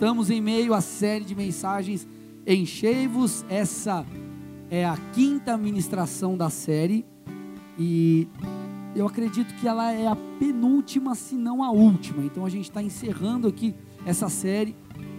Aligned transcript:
estamos 0.00 0.30
em 0.30 0.40
meio 0.40 0.72
à 0.72 0.80
série 0.80 1.26
de 1.26 1.34
mensagens 1.34 2.08
Enchei-vos. 2.46 3.44
Essa 3.50 4.06
é 4.70 4.82
a 4.82 4.96
quinta 5.12 5.58
ministração 5.58 6.38
da 6.38 6.48
série 6.48 7.04
e 7.78 8.26
eu 8.96 9.06
acredito 9.06 9.54
que 9.56 9.68
ela 9.68 9.92
é 9.92 10.06
a 10.06 10.16
penúltima, 10.16 11.14
se 11.14 11.34
não 11.34 11.62
a 11.62 11.70
última. 11.70 12.24
Então 12.24 12.46
a 12.46 12.48
gente 12.48 12.64
está 12.64 12.82
encerrando 12.82 13.46
aqui 13.46 13.74
essa 14.06 14.30
série. 14.30 14.74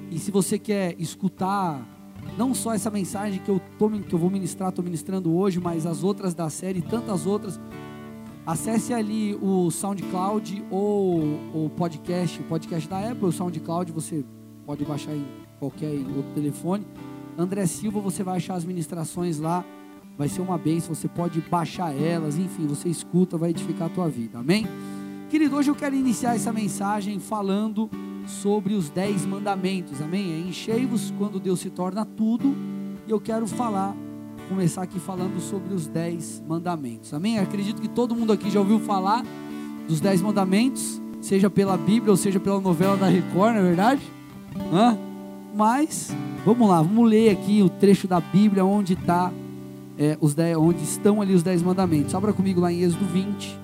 E 0.09 0.17
se 0.17 0.31
você 0.31 0.57
quer 0.57 0.99
escutar 0.99 1.87
não 2.35 2.51
só 2.55 2.73
essa 2.73 2.89
mensagem 2.89 3.39
que 3.39 3.49
eu, 3.49 3.61
tô, 3.77 3.87
que 3.87 4.13
eu 4.15 4.17
vou 4.17 4.31
ministrar, 4.31 4.69
estou 4.69 4.83
ministrando 4.83 5.31
hoje, 5.31 5.59
mas 5.59 5.85
as 5.85 6.03
outras 6.03 6.33
da 6.33 6.49
série 6.49 6.79
e 6.79 6.81
tantas 6.81 7.27
outras, 7.27 7.61
acesse 8.47 8.95
ali 8.95 9.35
o 9.35 9.69
SoundCloud 9.69 10.65
ou 10.71 11.19
o 11.53 11.71
podcast, 11.77 12.41
o 12.41 12.45
podcast 12.45 12.89
da 12.89 13.11
Apple, 13.11 13.27
o 13.27 13.31
SoundCloud, 13.31 13.91
você 13.91 14.25
pode 14.71 14.85
baixar 14.85 15.13
em 15.13 15.25
qualquer 15.59 15.91
outro 16.15 16.31
telefone. 16.33 16.87
André 17.37 17.65
Silva, 17.65 17.99
você 17.99 18.23
vai 18.23 18.37
achar 18.37 18.53
as 18.53 18.63
ministrações 18.63 19.37
lá, 19.37 19.65
vai 20.17 20.29
ser 20.29 20.39
uma 20.39 20.57
bênção, 20.57 20.95
você 20.95 21.09
pode 21.09 21.41
baixar 21.41 21.93
elas, 21.93 22.37
enfim, 22.37 22.67
você 22.67 22.87
escuta, 22.87 23.37
vai 23.37 23.49
edificar 23.49 23.87
a 23.87 23.89
tua 23.89 24.07
vida, 24.07 24.39
amém? 24.39 24.65
Querido, 25.29 25.57
hoje 25.57 25.69
eu 25.69 25.75
quero 25.75 25.93
iniciar 25.93 26.37
essa 26.37 26.53
mensagem 26.53 27.19
falando 27.19 27.89
sobre 28.25 28.73
os 28.73 28.89
dez 28.89 29.25
mandamentos, 29.25 30.01
amém? 30.01 30.31
É 30.31 30.37
enchei-vos 30.39 31.13
quando 31.17 31.37
Deus 31.37 31.59
se 31.59 31.69
torna 31.69 32.05
tudo, 32.05 32.55
e 33.05 33.11
eu 33.11 33.19
quero 33.19 33.45
falar, 33.47 33.93
começar 34.47 34.83
aqui 34.83 35.01
falando 35.01 35.41
sobre 35.41 35.73
os 35.73 35.85
dez 35.85 36.41
mandamentos, 36.47 37.13
amém? 37.13 37.35
Eu 37.35 37.43
acredito 37.43 37.81
que 37.81 37.89
todo 37.89 38.15
mundo 38.15 38.31
aqui 38.31 38.49
já 38.49 38.61
ouviu 38.61 38.79
falar 38.79 39.25
dos 39.85 39.99
dez 39.99 40.21
mandamentos, 40.21 41.01
seja 41.19 41.49
pela 41.49 41.75
Bíblia 41.75 42.11
ou 42.11 42.17
seja 42.17 42.39
pela 42.39 42.61
novela 42.61 42.95
da 42.95 43.07
Record, 43.07 43.55
não 43.55 43.59
é 43.59 43.63
verdade? 43.63 44.20
Hã? 44.55 44.97
Mas, 45.55 46.09
vamos 46.45 46.69
lá, 46.69 46.81
vamos 46.81 47.09
ler 47.09 47.29
aqui 47.29 47.61
o 47.61 47.69
trecho 47.69 48.07
da 48.07 48.19
Bíblia 48.19 48.63
onde, 48.63 48.95
tá, 48.95 49.31
é, 49.97 50.17
os 50.21 50.33
dez, 50.33 50.55
onde 50.57 50.83
estão 50.83 51.21
ali 51.21 51.33
os 51.33 51.43
dez 51.43 51.61
mandamentos. 51.61 52.15
Abra 52.15 52.33
comigo 52.33 52.61
lá 52.61 52.71
em 52.71 52.81
Êxodo 52.81 53.05
20, 53.05 53.59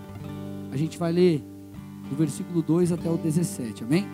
a 0.72 0.78
gente 0.78 0.98
vai 0.98 1.12
ler 1.12 1.44
do 2.10 2.16
versículo 2.16 2.62
2 2.62 2.92
até 2.92 3.10
o 3.10 3.18
17, 3.18 3.84
amém? 3.84 4.06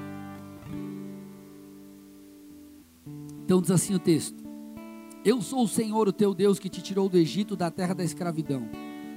Então 3.44 3.62
diz 3.62 3.72
assim 3.72 3.94
o 3.94 4.00
texto: 4.00 4.44
Eu 5.26 5.42
sou 5.42 5.64
o 5.64 5.68
Senhor, 5.68 6.08
o 6.08 6.14
teu 6.14 6.34
Deus, 6.34 6.60
que 6.60 6.70
te 6.70 6.82
tirou 6.82 7.10
do 7.10 7.18
Egito, 7.18 7.56
da 7.56 7.70
terra 7.70 7.94
da 7.94 8.04
escravidão. 8.04 8.68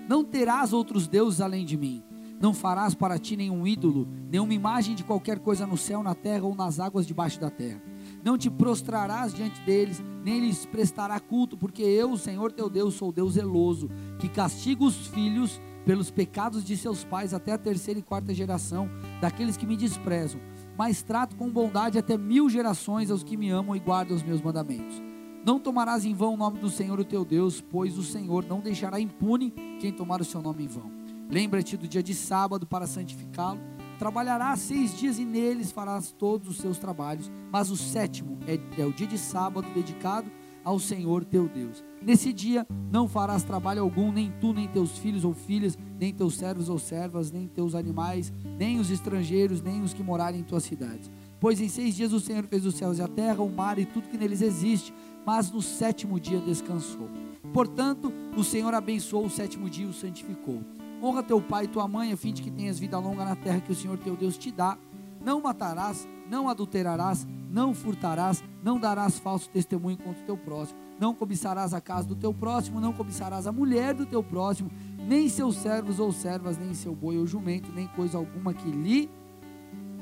Não 0.08 0.24
terás 0.24 0.72
outros 0.72 1.06
deuses 1.06 1.40
além 1.40 1.64
de 1.64 1.76
mim. 1.76 2.02
Não 2.40 2.52
farás 2.52 2.94
para 2.94 3.18
ti 3.18 3.36
nenhum 3.36 3.66
ídolo, 3.66 4.06
nenhuma 4.30 4.52
imagem 4.52 4.94
de 4.94 5.02
qualquer 5.02 5.38
coisa 5.38 5.66
no 5.66 5.76
céu, 5.76 6.02
na 6.02 6.14
terra 6.14 6.44
ou 6.44 6.54
nas 6.54 6.78
águas 6.78 7.06
debaixo 7.06 7.40
da 7.40 7.50
terra. 7.50 7.82
Não 8.22 8.36
te 8.36 8.50
prostrarás 8.50 9.32
diante 9.32 9.60
deles, 9.62 10.02
nem 10.22 10.40
lhes 10.40 10.66
prestará 10.66 11.18
culto, 11.18 11.56
porque 11.56 11.82
eu, 11.82 12.12
o 12.12 12.18
Senhor 12.18 12.52
teu 12.52 12.68
Deus, 12.68 12.94
sou 12.94 13.10
Deus 13.10 13.34
zeloso, 13.34 13.88
que 14.18 14.28
castiga 14.28 14.84
os 14.84 15.06
filhos 15.06 15.60
pelos 15.86 16.10
pecados 16.10 16.64
de 16.64 16.76
seus 16.76 17.04
pais 17.04 17.32
até 17.32 17.52
a 17.52 17.58
terceira 17.58 18.00
e 18.00 18.02
quarta 18.02 18.34
geração 18.34 18.90
daqueles 19.20 19.56
que 19.56 19.66
me 19.66 19.76
desprezam, 19.76 20.40
mas 20.76 21.02
trato 21.02 21.36
com 21.36 21.48
bondade 21.48 21.96
até 21.96 22.18
mil 22.18 22.50
gerações 22.50 23.10
aos 23.10 23.22
que 23.22 23.36
me 23.36 23.48
amam 23.50 23.76
e 23.76 23.80
guardam 23.80 24.16
os 24.16 24.22
meus 24.22 24.42
mandamentos. 24.42 25.00
Não 25.44 25.60
tomarás 25.60 26.04
em 26.04 26.12
vão 26.12 26.34
o 26.34 26.36
nome 26.36 26.58
do 26.58 26.68
Senhor, 26.68 26.98
o 26.98 27.04
teu 27.04 27.24
Deus, 27.24 27.60
pois 27.60 27.96
o 27.96 28.02
Senhor 28.02 28.44
não 28.44 28.60
deixará 28.60 28.98
impune 28.98 29.54
quem 29.80 29.92
tomar 29.92 30.20
o 30.20 30.24
seu 30.24 30.42
nome 30.42 30.64
em 30.64 30.66
vão. 30.66 31.05
Lembra-te 31.28 31.76
do 31.76 31.88
dia 31.88 32.02
de 32.02 32.14
sábado 32.14 32.66
para 32.66 32.86
santificá-lo. 32.86 33.60
Trabalharás 33.98 34.60
seis 34.60 34.96
dias 34.96 35.18
e 35.18 35.24
neles 35.24 35.72
farás 35.72 36.12
todos 36.12 36.48
os 36.48 36.58
seus 36.58 36.78
trabalhos, 36.78 37.30
mas 37.50 37.70
o 37.70 37.76
sétimo 37.76 38.38
é, 38.46 38.58
é 38.80 38.84
o 38.84 38.92
dia 38.92 39.06
de 39.06 39.16
sábado 39.16 39.66
dedicado 39.74 40.30
ao 40.62 40.78
Senhor 40.78 41.24
teu 41.24 41.48
Deus. 41.48 41.82
Nesse 42.02 42.32
dia 42.32 42.66
não 42.90 43.08
farás 43.08 43.42
trabalho 43.42 43.82
algum, 43.82 44.12
nem 44.12 44.32
tu, 44.40 44.52
nem 44.52 44.68
teus 44.68 44.98
filhos 44.98 45.24
ou 45.24 45.32
filhas, 45.32 45.78
nem 45.98 46.12
teus 46.12 46.34
servos 46.36 46.68
ou 46.68 46.78
servas, 46.78 47.30
nem 47.30 47.46
teus 47.46 47.74
animais, 47.74 48.32
nem 48.58 48.78
os 48.78 48.90
estrangeiros, 48.90 49.62
nem 49.62 49.80
os 49.80 49.94
que 49.94 50.02
morarem 50.02 50.40
em 50.40 50.44
tuas 50.44 50.64
cidades. 50.64 51.10
Pois 51.40 51.60
em 51.60 51.68
seis 51.68 51.94
dias 51.94 52.12
o 52.12 52.20
Senhor 52.20 52.44
fez 52.46 52.66
os 52.66 52.74
céus 52.74 52.98
e 52.98 53.02
a 53.02 53.08
terra, 53.08 53.42
o 53.42 53.48
mar 53.48 53.78
e 53.78 53.86
tudo 53.86 54.08
que 54.08 54.18
neles 54.18 54.42
existe, 54.42 54.92
mas 55.24 55.50
no 55.50 55.62
sétimo 55.62 56.18
dia 56.18 56.40
descansou. 56.40 57.08
Portanto, 57.52 58.12
o 58.36 58.44
Senhor 58.44 58.74
abençoou 58.74 59.26
o 59.26 59.30
sétimo 59.30 59.70
dia 59.70 59.86
e 59.86 59.88
o 59.88 59.92
santificou. 59.92 60.62
Honra 61.02 61.22
teu 61.22 61.40
pai 61.40 61.64
e 61.64 61.68
tua 61.68 61.86
mãe, 61.86 62.12
a 62.12 62.16
fim 62.16 62.32
de 62.32 62.42
que 62.42 62.50
tenhas 62.50 62.78
vida 62.78 62.98
longa 62.98 63.24
na 63.24 63.36
terra 63.36 63.60
que 63.60 63.72
o 63.72 63.74
Senhor 63.74 63.98
teu 63.98 64.16
Deus 64.16 64.38
te 64.38 64.50
dá. 64.50 64.78
Não 65.24 65.40
matarás, 65.40 66.08
não 66.30 66.48
adulterarás, 66.48 67.26
não 67.50 67.74
furtarás, 67.74 68.42
não 68.62 68.78
darás 68.78 69.18
falso 69.18 69.48
testemunho 69.50 69.96
contra 69.96 70.22
o 70.22 70.26
teu 70.26 70.36
próximo, 70.36 70.78
não 70.98 71.14
cobiçarás 71.14 71.72
a 71.72 71.80
casa 71.80 72.06
do 72.08 72.16
teu 72.16 72.32
próximo, 72.32 72.80
não 72.80 72.92
cobiçarás 72.92 73.46
a 73.46 73.52
mulher 73.52 73.94
do 73.94 74.06
teu 74.06 74.22
próximo, 74.22 74.70
nem 74.98 75.28
seus 75.28 75.56
servos 75.56 75.98
ou 75.98 76.12
servas, 76.12 76.58
nem 76.58 76.74
seu 76.74 76.94
boi 76.94 77.16
ou 77.16 77.26
jumento, 77.26 77.72
nem 77.72 77.86
coisa 77.88 78.18
alguma 78.18 78.52
que 78.52 78.68
lhe 78.70 79.10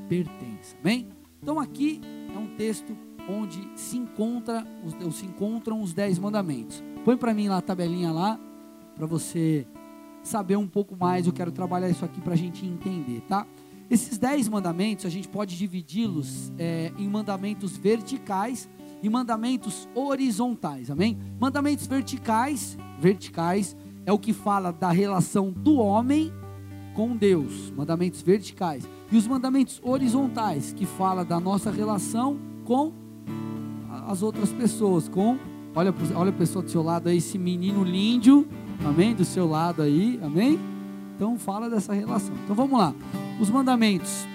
pertença. 0.08 0.76
Amém? 0.80 1.08
Então 1.42 1.58
aqui 1.58 2.00
é 2.34 2.38
um 2.38 2.56
texto 2.56 2.96
onde 3.28 3.70
se, 3.76 3.96
encontra, 3.96 4.66
se 5.12 5.26
encontram 5.26 5.80
os 5.80 5.92
dez 5.92 6.18
mandamentos. 6.18 6.82
Põe 7.04 7.16
para 7.16 7.34
mim 7.34 7.48
lá 7.48 7.58
a 7.58 7.62
tabelinha 7.62 8.12
lá, 8.12 8.38
para 8.96 9.06
você 9.06 9.66
saber 10.24 10.56
um 10.56 10.66
pouco 10.66 10.96
mais. 10.96 11.26
Eu 11.26 11.32
quero 11.32 11.52
trabalhar 11.52 11.88
isso 11.88 12.04
aqui 12.04 12.20
para 12.20 12.34
a 12.34 12.36
gente 12.36 12.66
entender, 12.66 13.20
tá? 13.28 13.46
Esses 13.90 14.18
dez 14.18 14.48
mandamentos 14.48 15.04
a 15.04 15.08
gente 15.10 15.28
pode 15.28 15.56
dividi-los 15.56 16.52
é, 16.58 16.90
em 16.98 17.08
mandamentos 17.08 17.76
verticais 17.76 18.68
e 19.02 19.08
mandamentos 19.08 19.86
horizontais, 19.94 20.90
amém? 20.90 21.18
Mandamentos 21.38 21.86
verticais, 21.86 22.78
verticais 22.98 23.76
é 24.06 24.12
o 24.12 24.18
que 24.18 24.32
fala 24.32 24.72
da 24.72 24.90
relação 24.90 25.50
do 25.50 25.76
homem 25.76 26.32
com 26.94 27.16
Deus, 27.16 27.70
mandamentos 27.76 28.22
verticais. 28.22 28.88
E 29.12 29.16
os 29.16 29.26
mandamentos 29.26 29.80
horizontais, 29.84 30.72
que 30.72 30.86
fala 30.86 31.24
da 31.24 31.38
nossa 31.38 31.70
relação 31.70 32.38
com 32.64 32.92
as 34.06 34.22
outras 34.22 34.52
pessoas, 34.52 35.08
com 35.08 35.38
olha, 35.74 35.94
olha 36.14 36.30
a 36.30 36.32
pessoa 36.32 36.62
do 36.62 36.70
seu 36.70 36.82
lado 36.82 37.08
aí, 37.08 37.18
esse 37.18 37.36
menino 37.36 37.84
lindo, 37.84 38.46
amém? 38.84 39.14
Do 39.14 39.24
seu 39.24 39.46
lado 39.46 39.82
aí, 39.82 40.18
amém? 40.22 40.58
Então 41.14 41.38
fala 41.38 41.68
dessa 41.68 41.92
relação. 41.92 42.34
Então 42.44 42.56
vamos 42.56 42.78
lá. 42.78 42.94
Os 43.40 43.50
mandamentos 43.50 44.26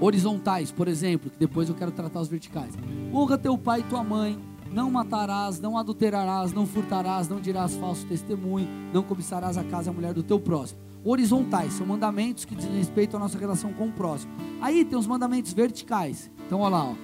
horizontais, 0.00 0.72
por 0.72 0.88
exemplo, 0.88 1.30
que 1.30 1.38
depois 1.38 1.68
eu 1.68 1.74
quero 1.74 1.90
tratar 1.90 2.20
os 2.20 2.28
verticais. 2.28 2.72
Honra 3.12 3.36
teu 3.36 3.58
pai 3.58 3.80
e 3.80 3.84
tua 3.84 4.02
mãe, 4.02 4.38
não 4.72 4.90
matarás, 4.90 5.60
não 5.60 5.76
adulterarás, 5.76 6.52
não 6.52 6.66
furtarás, 6.66 7.28
não 7.28 7.40
dirás 7.40 7.74
falso 7.76 8.06
testemunho, 8.06 8.68
não 8.92 9.02
cobiçarás 9.02 9.58
a 9.58 9.64
casa 9.64 9.88
e 9.88 9.90
a 9.90 9.92
mulher 9.92 10.14
do 10.14 10.22
teu 10.22 10.40
próximo. 10.40 10.80
Horizontais 11.04 11.74
são 11.74 11.86
mandamentos 11.86 12.44
que 12.44 12.54
dizem 12.54 12.76
respeito 12.76 13.16
à 13.16 13.20
nossa 13.20 13.38
relação 13.38 13.72
com 13.72 13.88
o 13.88 13.92
próximo. 13.92 14.32
Aí 14.60 14.84
tem 14.84 14.98
os 14.98 15.06
mandamentos 15.06 15.52
verticais. 15.52 16.30
Então 16.46 16.60
olha 16.60 16.76
lá, 16.76 16.84
ó. 16.84 16.94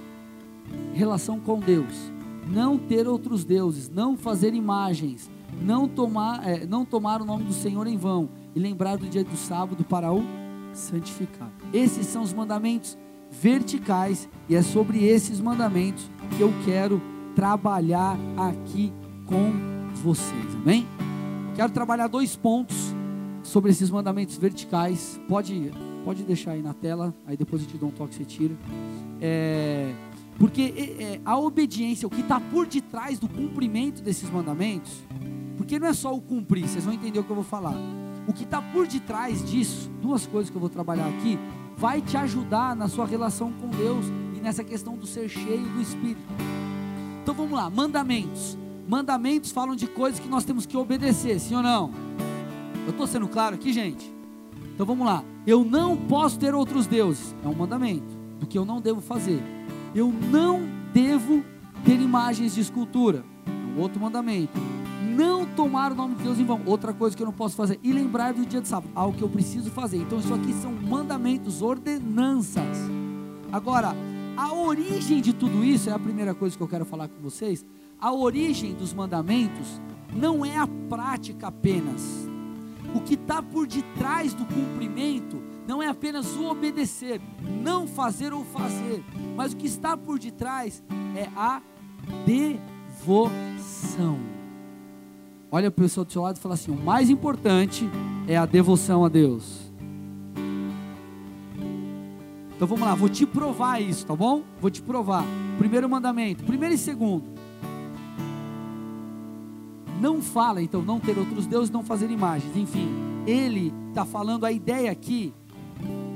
relação 0.92 1.40
com 1.40 1.58
Deus, 1.58 2.12
não 2.46 2.78
ter 2.78 3.08
outros 3.08 3.44
deuses, 3.44 3.88
não 3.88 4.16
fazer 4.16 4.54
imagens, 4.54 5.30
não 5.60 5.88
tomar, 5.88 6.46
é, 6.46 6.66
não 6.66 6.84
tomar 6.84 7.20
o 7.20 7.24
nome 7.24 7.44
do 7.44 7.52
Senhor 7.52 7.86
em 7.86 7.96
vão 7.96 8.28
e 8.54 8.60
lembrar 8.60 8.96
do 8.96 9.06
dia 9.06 9.24
do 9.24 9.36
sábado 9.36 9.84
para 9.84 10.12
o 10.12 10.22
santificar. 10.72 11.50
Esses 11.72 12.06
são 12.06 12.22
os 12.22 12.32
mandamentos 12.32 12.96
verticais 13.30 14.28
e 14.48 14.54
é 14.54 14.62
sobre 14.62 15.04
esses 15.04 15.40
mandamentos 15.40 16.10
que 16.36 16.40
eu 16.40 16.52
quero 16.64 17.00
trabalhar 17.34 18.16
aqui 18.36 18.92
com 19.26 19.52
vocês, 20.02 20.54
amém? 20.54 20.86
Quero 21.54 21.72
trabalhar 21.72 22.06
dois 22.06 22.36
pontos 22.36 22.94
sobre 23.42 23.70
esses 23.70 23.90
mandamentos 23.90 24.36
verticais. 24.36 25.20
Pode, 25.28 25.72
pode 26.04 26.22
deixar 26.22 26.52
aí 26.52 26.62
na 26.62 26.74
tela, 26.74 27.14
aí 27.26 27.36
depois 27.36 27.62
eu 27.62 27.68
te 27.68 27.78
dou 27.78 27.88
um 27.88 27.92
toque, 27.92 28.14
você 28.14 28.24
tira. 28.24 28.54
É, 29.20 29.94
porque 30.38 30.96
é, 31.00 31.20
a 31.24 31.38
obediência, 31.38 32.06
o 32.06 32.10
que 32.10 32.20
está 32.20 32.38
por 32.38 32.66
detrás 32.66 33.18
do 33.18 33.28
cumprimento 33.28 34.02
desses 34.02 34.30
mandamentos, 34.30 35.02
porque 35.56 35.78
não 35.78 35.88
é 35.88 35.94
só 35.94 36.14
o 36.14 36.20
cumprir, 36.20 36.68
vocês 36.68 36.84
vão 36.84 36.94
entender 36.94 37.18
o 37.18 37.24
que 37.24 37.30
eu 37.30 37.36
vou 37.36 37.44
falar. 37.44 37.74
O 38.26 38.32
que 38.32 38.44
está 38.44 38.60
por 38.60 38.86
detrás 38.86 39.44
disso, 39.44 39.90
duas 40.02 40.26
coisas 40.26 40.50
que 40.50 40.56
eu 40.56 40.60
vou 40.60 40.68
trabalhar 40.68 41.06
aqui, 41.06 41.38
vai 41.76 42.00
te 42.00 42.16
ajudar 42.16 42.74
na 42.74 42.88
sua 42.88 43.06
relação 43.06 43.52
com 43.52 43.68
Deus 43.68 44.06
e 44.36 44.40
nessa 44.40 44.64
questão 44.64 44.96
do 44.96 45.06
ser 45.06 45.28
cheio 45.28 45.66
do 45.68 45.80
Espírito. 45.80 46.26
Então 47.22 47.34
vamos 47.34 47.52
lá, 47.52 47.70
mandamentos. 47.70 48.58
Mandamentos 48.88 49.50
falam 49.50 49.74
de 49.74 49.86
coisas 49.86 50.20
que 50.20 50.28
nós 50.28 50.44
temos 50.44 50.66
que 50.66 50.76
obedecer, 50.76 51.40
sim 51.40 51.54
ou 51.54 51.62
não? 51.62 51.90
Eu 52.84 52.90
estou 52.90 53.06
sendo 53.06 53.26
claro 53.26 53.54
aqui, 53.54 53.72
gente? 53.72 54.12
Então 54.74 54.86
vamos 54.86 55.06
lá. 55.06 55.24
Eu 55.46 55.64
não 55.64 55.96
posso 55.96 56.38
ter 56.38 56.54
outros 56.54 56.86
deuses, 56.86 57.34
é 57.44 57.48
um 57.48 57.54
mandamento 57.54 58.16
do 58.38 58.46
que 58.46 58.58
eu 58.58 58.64
não 58.64 58.80
devo 58.80 59.00
fazer. 59.00 59.42
Eu 59.94 60.12
não 60.12 60.62
devo 60.92 61.42
ter 61.84 62.00
imagens 62.00 62.54
de 62.54 62.60
escultura, 62.60 63.24
é 63.46 63.78
um 63.78 63.80
outro 63.80 64.00
mandamento 64.00 64.58
não 65.16 65.46
tomar 65.46 65.92
o 65.92 65.94
nome 65.94 66.14
de 66.16 66.22
Deus 66.24 66.38
em 66.38 66.44
vão, 66.44 66.60
outra 66.66 66.92
coisa 66.92 67.16
que 67.16 67.22
eu 67.22 67.26
não 67.26 67.32
posso 67.32 67.56
fazer, 67.56 67.80
e 67.82 67.92
lembrar 67.92 68.34
do 68.34 68.44
dia 68.44 68.60
de 68.60 68.68
sábado, 68.68 68.90
algo 68.94 69.16
que 69.16 69.24
eu 69.24 69.28
preciso 69.28 69.70
fazer. 69.70 69.98
Então, 69.98 70.18
isso 70.18 70.34
aqui 70.34 70.52
são 70.54 70.72
mandamentos, 70.72 71.62
ordenanças. 71.62 72.76
Agora, 73.50 73.94
A 74.36 74.52
origem 74.52 75.22
de 75.22 75.32
tudo 75.32 75.64
isso 75.64 75.88
é 75.88 75.94
a 75.94 75.98
primeira 75.98 76.34
coisa 76.34 76.54
que 76.54 76.62
eu 76.62 76.68
quero 76.68 76.84
falar 76.84 77.08
com 77.08 77.18
vocês. 77.22 77.64
A 77.98 78.12
origem 78.12 78.74
dos 78.74 78.92
mandamentos 78.92 79.80
não 80.12 80.44
é 80.44 80.58
a 80.58 80.68
prática 80.90 81.46
apenas. 81.46 82.28
O 82.94 83.00
que 83.00 83.14
está 83.14 83.42
por 83.42 83.66
detrás 83.66 84.34
do 84.34 84.44
cumprimento 84.44 85.42
não 85.66 85.82
é 85.82 85.88
apenas 85.88 86.36
o 86.36 86.44
obedecer, 86.50 87.18
não 87.62 87.86
fazer 87.86 88.34
ou 88.34 88.44
fazer, 88.44 89.02
mas 89.34 89.54
o 89.54 89.56
que 89.56 89.66
está 89.66 89.96
por 89.96 90.18
detrás 90.18 90.84
é 91.16 91.28
a 91.34 91.62
devoção. 92.26 94.18
Olha 95.50 95.70
para 95.70 95.80
o 95.80 95.84
pessoal 95.84 96.04
do 96.04 96.12
seu 96.12 96.22
lado 96.22 96.36
e 96.36 96.40
fala 96.40 96.54
assim: 96.54 96.70
o 96.70 96.76
mais 96.76 97.08
importante 97.08 97.88
é 98.26 98.36
a 98.36 98.46
devoção 98.46 99.04
a 99.04 99.08
Deus. 99.08 99.66
Então 102.56 102.66
vamos 102.66 102.88
lá, 102.88 102.94
vou 102.94 103.08
te 103.08 103.26
provar 103.26 103.80
isso, 103.80 104.06
tá 104.06 104.16
bom? 104.16 104.42
Vou 104.60 104.70
te 104.70 104.80
provar. 104.80 105.24
Primeiro 105.58 105.88
mandamento, 105.88 106.42
primeiro 106.44 106.74
e 106.74 106.78
segundo. 106.78 107.24
Não 110.00 110.20
fala, 110.20 110.62
então, 110.62 110.82
não 110.82 111.00
ter 111.00 111.18
outros 111.18 111.46
deuses, 111.46 111.70
não 111.70 111.82
fazer 111.82 112.10
imagens. 112.10 112.54
Enfim, 112.56 112.88
ele 113.26 113.72
está 113.88 114.04
falando 114.04 114.44
a 114.44 114.52
ideia 114.52 114.90
aqui. 114.90 115.32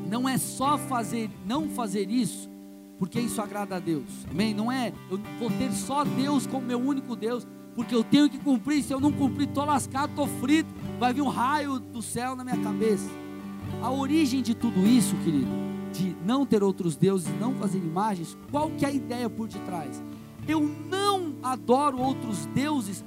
Não 0.08 0.28
é 0.28 0.38
só 0.38 0.76
fazer, 0.76 1.30
não 1.46 1.68
fazer 1.68 2.10
isso, 2.10 2.50
porque 2.98 3.20
isso 3.20 3.40
agrada 3.40 3.76
a 3.76 3.78
Deus. 3.78 4.04
Amém? 4.30 4.52
Não 4.52 4.72
é 4.72 4.92
eu 5.10 5.20
vou 5.38 5.50
ter 5.50 5.70
só 5.72 6.04
Deus 6.04 6.46
como 6.46 6.66
meu 6.66 6.80
único 6.80 7.14
Deus, 7.14 7.46
porque 7.74 7.94
eu 7.94 8.04
tenho 8.04 8.28
que 8.28 8.38
cumprir. 8.38 8.82
Se 8.82 8.92
eu 8.92 9.00
não 9.00 9.12
cumprir, 9.12 9.48
estou 9.48 9.64
lascado, 9.64 10.10
estou 10.10 10.26
frito. 10.26 10.72
Vai 10.98 11.12
vir 11.12 11.22
um 11.22 11.28
raio 11.28 11.78
do 11.78 12.02
céu 12.02 12.36
na 12.36 12.44
minha 12.44 12.58
cabeça. 12.58 13.08
A 13.82 13.90
origem 13.90 14.42
de 14.42 14.54
tudo 14.54 14.86
isso, 14.86 15.14
querido, 15.16 15.50
de 15.92 16.16
não 16.24 16.44
ter 16.44 16.62
outros 16.62 16.96
deuses, 16.96 17.28
não 17.40 17.54
fazer 17.54 17.78
imagens, 17.78 18.36
qual 18.50 18.70
que 18.70 18.84
é 18.84 18.88
a 18.88 18.92
ideia 18.92 19.28
por 19.28 19.48
detrás? 19.48 20.02
Eu 20.46 20.60
não 20.88 21.34
adoro 21.42 21.98
outros 21.98 22.46
deuses 22.46 23.04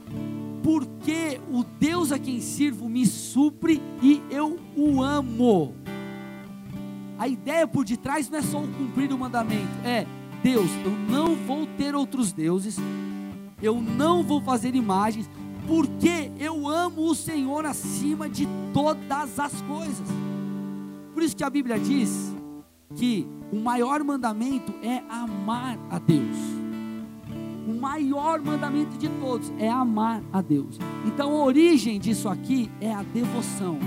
porque 0.64 1.42
o 1.52 1.64
Deus 1.64 2.12
a 2.12 2.18
quem 2.18 2.40
sirvo 2.40 2.88
me 2.88 3.06
supre 3.06 3.82
e 4.02 4.22
eu 4.30 4.58
o 4.76 5.02
amo. 5.02 5.76
A 7.20 7.28
ideia 7.28 7.68
por 7.68 7.86
detrás 7.86 8.30
não 8.30 8.40
é 8.40 8.42
só 8.42 8.60
o 8.60 8.68
cumprir 8.68 9.12
o 9.12 9.18
mandamento, 9.18 9.70
é 9.86 10.06
Deus, 10.42 10.70
eu 10.84 10.92
não 10.92 11.36
vou 11.36 11.66
ter 11.66 11.96
outros 11.96 12.32
deuses, 12.32 12.78
eu 13.64 13.82
não 13.82 14.22
vou 14.22 14.42
fazer 14.42 14.76
imagens, 14.76 15.28
porque 15.66 16.32
eu 16.38 16.68
amo 16.68 17.10
o 17.10 17.16
Senhor 17.16 17.66
acima 17.66 18.30
de 18.30 18.48
todas 18.74 19.40
as 19.40 19.62
coisas. 19.62 20.08
Por 21.14 21.24
isso 21.24 21.36
que 21.36 21.44
a 21.44 21.50
Bíblia 21.50 21.80
diz 21.80 22.32
que 22.96 23.26
o 23.52 23.60
maior 23.60 24.04
mandamento 24.04 24.72
é 24.84 25.02
amar 25.10 25.80
a 25.90 25.98
Deus 25.98 26.64
o 27.68 27.74
maior 27.74 28.42
mandamento 28.42 28.98
de 28.98 29.08
todos 29.10 29.52
é 29.58 29.70
amar 29.70 30.22
a 30.32 30.42
Deus. 30.42 30.78
Então 31.06 31.32
a 31.32 31.44
origem 31.44 32.00
disso 32.00 32.28
aqui 32.28 32.70
é 32.82 32.94
a 32.94 33.04
devoção. 33.04 33.80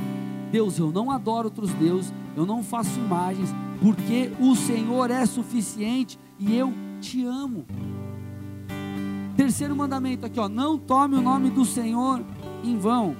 Deus, 0.50 0.78
eu 0.78 0.90
não 0.90 1.10
adoro 1.10 1.48
outros 1.48 1.72
deuses, 1.74 2.12
eu 2.36 2.46
não 2.46 2.62
faço 2.62 2.98
imagens, 2.98 3.50
porque 3.80 4.30
o 4.40 4.54
Senhor 4.54 5.10
é 5.10 5.26
suficiente 5.26 6.18
e 6.38 6.56
eu 6.56 6.72
te 7.00 7.24
amo. 7.24 7.66
Terceiro 9.36 9.76
mandamento 9.76 10.24
aqui, 10.24 10.40
ó, 10.40 10.48
não 10.48 10.78
tome 10.78 11.16
o 11.16 11.20
nome 11.20 11.50
do 11.50 11.64
Senhor 11.64 12.24
em 12.64 12.78
vão. 12.78 13.14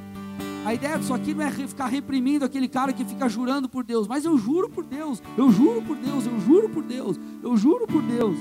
A 0.64 0.74
ideia 0.74 0.98
disso 0.98 1.14
aqui 1.14 1.34
não 1.34 1.44
é 1.44 1.50
ficar 1.50 1.86
reprimindo 1.86 2.44
aquele 2.44 2.66
cara 2.66 2.92
que 2.92 3.04
fica 3.04 3.28
jurando 3.28 3.68
por 3.68 3.84
Deus, 3.84 4.08
mas 4.08 4.24
eu 4.24 4.36
juro 4.36 4.68
por 4.68 4.82
Deus, 4.82 5.22
eu 5.36 5.50
juro 5.52 5.80
por 5.82 5.96
Deus, 5.96 6.26
eu 6.26 6.40
juro 6.40 6.68
por 6.68 6.82
Deus, 6.82 7.20
eu 7.42 7.56
juro 7.56 7.86
por 7.86 8.02
Deus. 8.02 8.36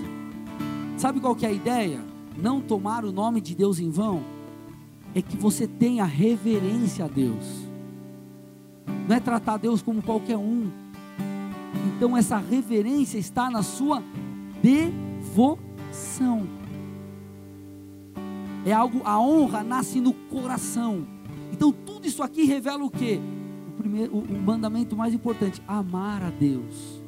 Sabe 0.97 1.19
qual 1.19 1.35
que 1.35 1.45
é 1.45 1.49
a 1.49 1.51
ideia? 1.51 1.99
Não 2.37 2.61
tomar 2.61 3.05
o 3.05 3.11
nome 3.11 3.41
de 3.41 3.53
Deus 3.53 3.79
em 3.79 3.91
vão 3.91 4.23
é 5.13 5.21
que 5.21 5.37
você 5.37 5.67
tenha 5.67 6.03
reverência 6.03 7.05
a 7.05 7.07
Deus. 7.07 7.45
Não 9.07 9.15
é 9.15 9.19
tratar 9.19 9.57
Deus 9.57 9.81
como 9.81 10.01
qualquer 10.01 10.37
um. 10.37 10.71
Então 11.95 12.17
essa 12.17 12.37
reverência 12.37 13.17
está 13.17 13.49
na 13.51 13.61
sua 13.61 14.01
devoção. 14.63 16.47
É 18.65 18.73
algo, 18.73 19.01
a 19.05 19.19
honra 19.19 19.63
nasce 19.63 20.01
no 20.01 20.11
coração. 20.11 21.05
Então 21.53 21.71
tudo 21.71 22.07
isso 22.07 22.23
aqui 22.23 22.45
revela 22.45 22.83
o 22.83 22.89
que? 22.89 23.21
O 23.69 23.71
primeiro, 23.77 24.15
o, 24.15 24.19
o 24.19 24.41
mandamento 24.41 24.95
mais 24.95 25.13
importante, 25.13 25.61
amar 25.67 26.23
a 26.23 26.29
Deus. 26.31 26.99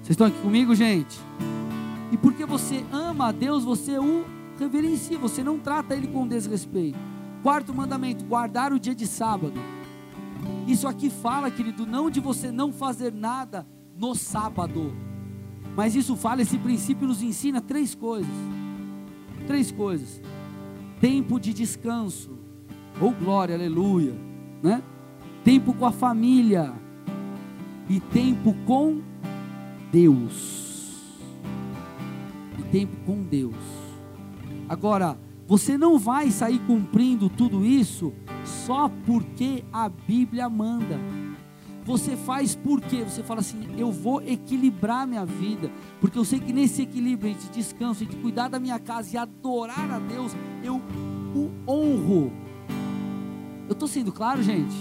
Vocês 0.00 0.10
estão 0.10 0.28
aqui 0.28 0.40
comigo, 0.40 0.74
gente? 0.74 1.18
E 2.12 2.16
porque 2.16 2.46
você 2.46 2.84
ama 2.92 3.28
a 3.28 3.32
Deus, 3.32 3.64
você 3.64 3.98
o 3.98 4.24
reverencia, 4.58 5.18
você 5.18 5.42
não 5.42 5.58
trata 5.58 5.94
ele 5.94 6.06
com 6.06 6.26
desrespeito. 6.26 6.98
Quarto 7.42 7.74
mandamento: 7.74 8.24
guardar 8.24 8.72
o 8.72 8.78
dia 8.78 8.94
de 8.94 9.06
sábado. 9.06 9.60
Isso 10.66 10.86
aqui 10.86 11.10
fala, 11.10 11.50
querido, 11.50 11.86
não 11.86 12.10
de 12.10 12.20
você 12.20 12.50
não 12.52 12.72
fazer 12.72 13.12
nada 13.12 13.66
no 13.96 14.14
sábado, 14.14 14.92
mas 15.76 15.94
isso 15.94 16.16
fala, 16.16 16.42
esse 16.42 16.58
princípio 16.58 17.06
nos 17.06 17.22
ensina 17.22 17.60
três 17.60 17.94
coisas. 17.94 18.30
Três 19.46 19.72
coisas: 19.72 20.20
tempo 21.02 21.38
de 21.38 21.52
descanso, 21.52 22.30
ou 22.98 23.10
oh, 23.10 23.12
glória, 23.12 23.54
aleluia, 23.54 24.14
né? 24.62 24.82
Tempo 25.44 25.74
com 25.74 25.84
a 25.84 25.92
família 25.92 26.72
e 27.90 28.00
tempo 28.00 28.54
com 28.64 29.02
Deus 29.92 30.62
tempo 32.72 32.96
com 33.04 33.22
Deus. 33.22 33.54
Agora, 34.66 35.18
você 35.46 35.76
não 35.76 35.98
vai 35.98 36.30
sair 36.30 36.58
cumprindo 36.60 37.28
tudo 37.28 37.64
isso 37.64 38.14
só 38.44 38.88
porque 39.04 39.62
a 39.70 39.90
Bíblia 39.90 40.48
manda. 40.48 40.98
Você 41.84 42.16
faz 42.16 42.54
porque 42.54 43.02
você 43.02 43.22
fala 43.22 43.40
assim: 43.40 43.68
eu 43.76 43.90
vou 43.90 44.22
equilibrar 44.22 45.06
minha 45.06 45.24
vida, 45.24 45.70
porque 46.00 46.18
eu 46.18 46.24
sei 46.24 46.38
que 46.38 46.52
nesse 46.52 46.82
equilíbrio 46.82 47.34
de 47.34 47.48
descanso, 47.48 48.06
de 48.06 48.16
cuidar 48.16 48.48
da 48.48 48.60
minha 48.60 48.78
casa 48.78 49.14
e 49.14 49.18
adorar 49.18 49.90
a 49.90 49.98
Deus, 49.98 50.32
eu 50.62 50.80
o 51.34 51.50
honro. 51.66 52.32
Eu 53.68 53.72
estou 53.72 53.88
sendo 53.88 54.12
claro, 54.12 54.42
gente? 54.42 54.74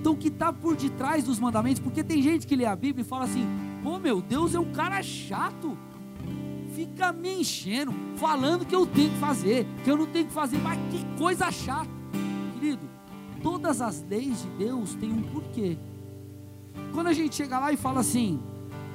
Então, 0.00 0.12
o 0.12 0.16
que 0.16 0.28
está 0.28 0.52
por 0.52 0.76
detrás 0.76 1.24
dos 1.24 1.40
mandamentos? 1.40 1.80
Porque 1.80 2.04
tem 2.04 2.20
gente 2.20 2.46
que 2.46 2.54
lê 2.54 2.66
a 2.66 2.76
Bíblia 2.76 3.02
e 3.02 3.08
fala 3.08 3.24
assim: 3.24 3.46
pô, 3.82 3.98
meu 3.98 4.20
Deus 4.20 4.54
é 4.54 4.60
um 4.60 4.72
cara 4.72 5.02
chato 5.02 5.76
fica 6.74 7.12
me 7.12 7.40
enchendo, 7.40 7.94
falando 8.16 8.66
que 8.66 8.74
eu 8.74 8.84
tenho 8.84 9.10
que 9.10 9.18
fazer, 9.18 9.66
que 9.84 9.90
eu 9.90 9.96
não 9.96 10.06
tenho 10.06 10.26
que 10.26 10.32
fazer, 10.32 10.58
mas 10.58 10.78
que 10.90 11.04
coisa 11.16 11.50
chata. 11.50 11.88
Querido, 12.54 12.82
todas 13.42 13.80
as 13.80 14.04
leis 14.08 14.42
de 14.42 14.48
Deus 14.58 14.94
têm 14.96 15.12
um 15.12 15.22
porquê. 15.22 15.78
Quando 16.92 17.08
a 17.08 17.12
gente 17.12 17.34
chega 17.34 17.58
lá 17.58 17.72
e 17.72 17.76
fala 17.76 18.00
assim, 18.00 18.40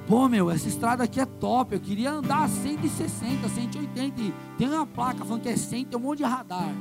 pô 0.06 0.28
meu, 0.28 0.50
essa 0.50 0.68
estrada 0.68 1.04
aqui 1.04 1.20
é 1.20 1.26
top, 1.26 1.74
eu 1.74 1.80
queria 1.80 2.12
andar 2.12 2.44
a 2.44 2.48
160, 2.48 3.48
180, 3.48 4.20
e 4.20 4.34
tem 4.58 4.68
uma 4.68 4.86
placa 4.86 5.24
falando 5.24 5.42
que 5.42 5.48
é 5.48 5.56
100, 5.56 5.84
tem 5.84 5.98
um 5.98 6.02
monte 6.02 6.18
de 6.18 6.24
radar. 6.24 6.74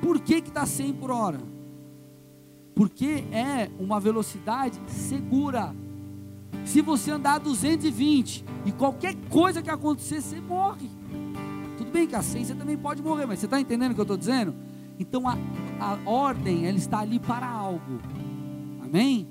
Por 0.00 0.20
que 0.20 0.40
que 0.40 0.48
está 0.48 0.64
100 0.66 0.92
por 0.94 1.10
hora? 1.10 1.40
Porque 2.74 3.24
é 3.32 3.70
uma 3.78 3.98
velocidade 3.98 4.78
segura. 4.86 5.74
Se 6.64 6.80
você 6.80 7.10
andar 7.10 7.34
a 7.34 7.38
220 7.38 8.44
e 8.66 8.72
qualquer 8.72 9.14
coisa 9.30 9.62
que 9.62 9.70
acontecer, 9.70 10.20
você 10.20 10.40
morre. 10.40 10.90
Tudo 11.78 11.90
bem 11.90 12.06
que 12.06 12.14
a 12.14 12.22
100 12.22 12.44
você 12.44 12.54
também 12.54 12.76
pode 12.76 13.02
morrer, 13.02 13.26
mas 13.26 13.38
você 13.38 13.46
está 13.46 13.60
entendendo 13.60 13.92
o 13.92 13.94
que 13.94 14.00
eu 14.00 14.04
estou 14.04 14.16
dizendo? 14.16 14.54
Então 14.98 15.28
a, 15.28 15.36
a 15.80 15.98
ordem, 16.08 16.66
ela 16.66 16.76
está 16.76 17.00
ali 17.00 17.18
para 17.18 17.48
algo. 17.48 18.00
Amém? 18.96 19.28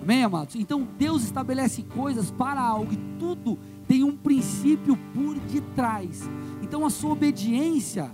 Amém, 0.00 0.24
amados? 0.24 0.56
Então 0.56 0.88
Deus 0.96 1.22
estabelece 1.22 1.82
coisas 1.82 2.30
para 2.30 2.62
algo 2.62 2.94
e 2.94 2.96
tudo 3.18 3.58
tem 3.86 4.02
um 4.02 4.16
princípio 4.16 4.96
por 5.12 5.38
detrás. 5.38 6.22
Então 6.62 6.86
a 6.86 6.88
sua 6.88 7.10
obediência, 7.10 8.10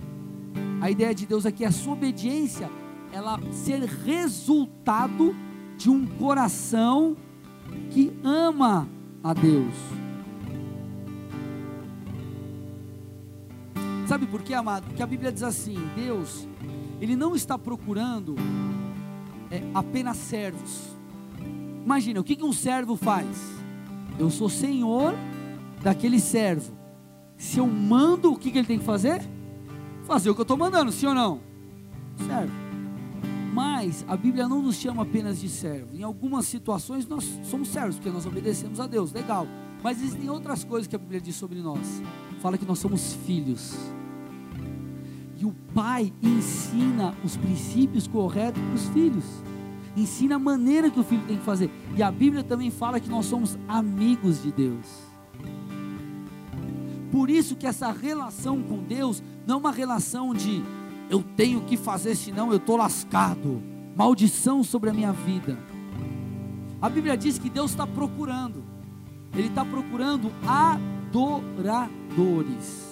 a 0.81 0.91
ideia 0.91 1.15
de 1.15 1.25
Deus 1.25 1.47
aqui 1.47 1.63
é 1.63 1.69
a 1.69 1.73
sua 1.73 1.93
obediência, 1.93 2.69
ela 3.13 3.39
ser 3.53 3.81
resultado 3.85 5.37
de 5.77 5.89
um 5.89 6.05
coração 6.05 7.17
que 7.91 8.13
ama 8.25 8.89
a 9.23 9.33
Deus. 9.33 9.75
Sabe 14.09 14.27
por 14.27 14.43
quê, 14.43 14.53
amado? 14.53 14.87
Porque 14.87 15.03
a 15.03 15.07
Bíblia 15.07 15.31
diz 15.31 15.45
assim: 15.45 15.77
Deus, 15.95 16.49
Ele 17.01 17.15
não 17.15 17.37
está 17.37 17.57
procurando 17.57 18.35
é, 19.51 19.63
apenas 19.75 20.17
servos. 20.17 20.97
Imagina, 21.85 22.21
o 22.21 22.25
que, 22.25 22.37
que 22.37 22.45
um 22.45 22.53
servo 22.53 22.97
faz? 22.97 23.27
Eu 24.19 24.31
sou 24.31 24.49
senhor 24.49 25.15
daquele 25.83 26.21
servo. 26.21 26.77
Se 27.37 27.59
eu 27.59 27.67
mando, 27.67 28.33
o 28.33 28.37
que, 28.37 28.51
que 28.51 28.59
ele 28.59 28.67
tem 28.67 28.79
que 28.79 28.85
fazer? 28.85 29.23
Fazer 30.05 30.31
o 30.31 30.35
que 30.35 30.41
eu 30.41 30.43
estou 30.43 30.57
mandando, 30.57 30.91
sim 30.91 31.07
ou 31.07 31.15
não? 31.15 31.41
Servo. 32.27 32.53
Mas 33.55 34.05
a 34.09 34.17
Bíblia 34.17 34.49
não 34.49 34.61
nos 34.61 34.77
chama 34.77 35.03
apenas 35.03 35.41
de 35.41 35.49
servo. 35.49 35.97
Em 35.97 36.03
algumas 36.03 36.47
situações 36.47 37.07
nós 37.07 37.25
somos 37.45 37.69
servos, 37.69 37.97
porque 37.97 38.11
nós 38.11 38.27
obedecemos 38.27 38.81
a 38.81 38.87
Deus, 38.87 39.13
legal. 39.13 39.47
Mas 39.83 40.01
existem 40.03 40.29
outras 40.29 40.65
coisas 40.65 40.87
que 40.87 40.97
a 40.97 40.99
Bíblia 40.99 41.21
diz 41.21 41.37
sobre 41.37 41.61
nós. 41.61 42.03
Fala 42.41 42.59
que 42.59 42.67
nós 42.67 42.79
somos 42.79 43.15
filhos. 43.27 43.77
E 45.39 45.47
o 45.47 45.53
pai 45.73 46.13
ensina 46.21 47.15
os 47.25 47.37
princípios 47.37 48.09
corretos 48.09 48.61
para 48.61 48.75
os 48.75 48.89
filhos. 48.89 49.25
Ensina 49.97 50.35
a 50.35 50.39
maneira 50.39 50.91
que 50.91 50.99
o 50.99 51.05
filho 51.05 51.23
tem 51.29 51.37
que 51.37 51.45
fazer. 51.45 51.71
E 51.97 52.03
a 52.03 52.11
Bíblia 52.11 52.43
também 52.43 52.73
fala 52.73 52.99
que 52.99 53.09
nós 53.09 53.27
somos 53.27 53.57
amigos 53.69 54.43
de 54.43 54.51
Deus. 54.51 54.87
Por 57.13 57.31
isso 57.31 57.55
que 57.55 57.69
essa 57.69 57.93
relação 57.93 58.61
com 58.63 58.83
Deus 58.83 59.23
não 59.47 59.55
é 59.55 59.59
uma 59.59 59.71
relação 59.71 60.35
de 60.35 60.61
eu 61.09 61.23
tenho 61.23 61.61
que 61.63 61.77
fazer, 61.77 62.17
senão 62.17 62.51
eu 62.51 62.57
estou 62.57 62.77
lascado. 62.77 63.63
Maldição 63.97 64.65
sobre 64.65 64.91
a 64.91 64.93
minha 64.93 65.13
vida. 65.13 65.57
A 66.83 66.89
Bíblia 66.89 67.17
diz 67.17 67.39
que 67.39 67.49
Deus 67.49 67.71
está 67.71 67.87
procurando. 67.87 68.65
Ele 69.33 69.47
está 69.49 69.65
procurando 69.65 70.33
adoradores. 70.47 72.88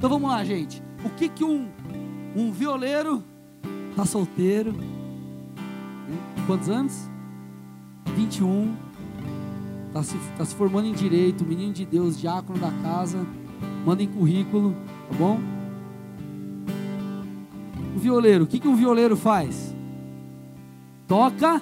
Então 0.00 0.08
vamos 0.08 0.30
lá, 0.30 0.42
gente. 0.42 0.82
O 1.04 1.10
que 1.10 1.28
que 1.28 1.44
um, 1.44 1.68
um 2.34 2.50
violeiro 2.50 3.22
está 3.90 4.06
solteiro? 4.06 4.74
Quantos 6.46 6.70
anos? 6.70 7.06
21. 8.16 8.74
Está 9.88 10.02
se, 10.02 10.16
tá 10.38 10.44
se 10.46 10.54
formando 10.54 10.86
em 10.86 10.94
direito, 10.94 11.44
menino 11.44 11.74
de 11.74 11.84
Deus, 11.84 12.18
diácono 12.18 12.58
da 12.58 12.70
casa. 12.82 13.26
Mandem 13.84 14.08
currículo, 14.08 14.74
tá 15.10 15.18
bom? 15.18 15.38
O 17.94 17.98
violeiro, 17.98 18.44
o 18.44 18.46
que, 18.46 18.58
que 18.58 18.68
um 18.68 18.76
violeiro 18.76 19.18
faz? 19.18 19.76
Toca 21.06 21.60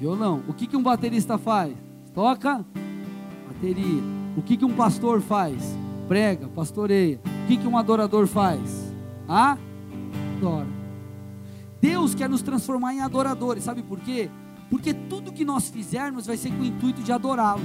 violão. 0.00 0.42
O 0.48 0.52
que, 0.52 0.66
que 0.66 0.76
um 0.76 0.82
baterista 0.82 1.38
faz? 1.38 1.72
Toca 2.12 2.66
bateria. 3.46 4.02
O 4.36 4.42
que, 4.42 4.56
que 4.56 4.64
um 4.64 4.74
pastor 4.74 5.20
faz? 5.20 5.78
Prega, 6.08 6.48
pastoreia. 6.48 7.20
O 7.44 7.46
que, 7.46 7.58
que 7.58 7.66
um 7.66 7.76
adorador 7.76 8.26
faz? 8.26 8.94
Adora. 9.28 10.66
Deus 11.80 12.14
quer 12.14 12.28
nos 12.28 12.40
transformar 12.40 12.94
em 12.94 13.00
adoradores, 13.02 13.62
sabe 13.62 13.82
por 13.82 14.00
quê? 14.00 14.30
Porque 14.70 14.92
tudo 14.92 15.32
que 15.32 15.44
nós 15.44 15.68
fizermos 15.68 16.26
vai 16.26 16.36
ser 16.36 16.50
com 16.50 16.62
o 16.62 16.64
intuito 16.64 17.02
de 17.02 17.12
adorá-lo. 17.12 17.62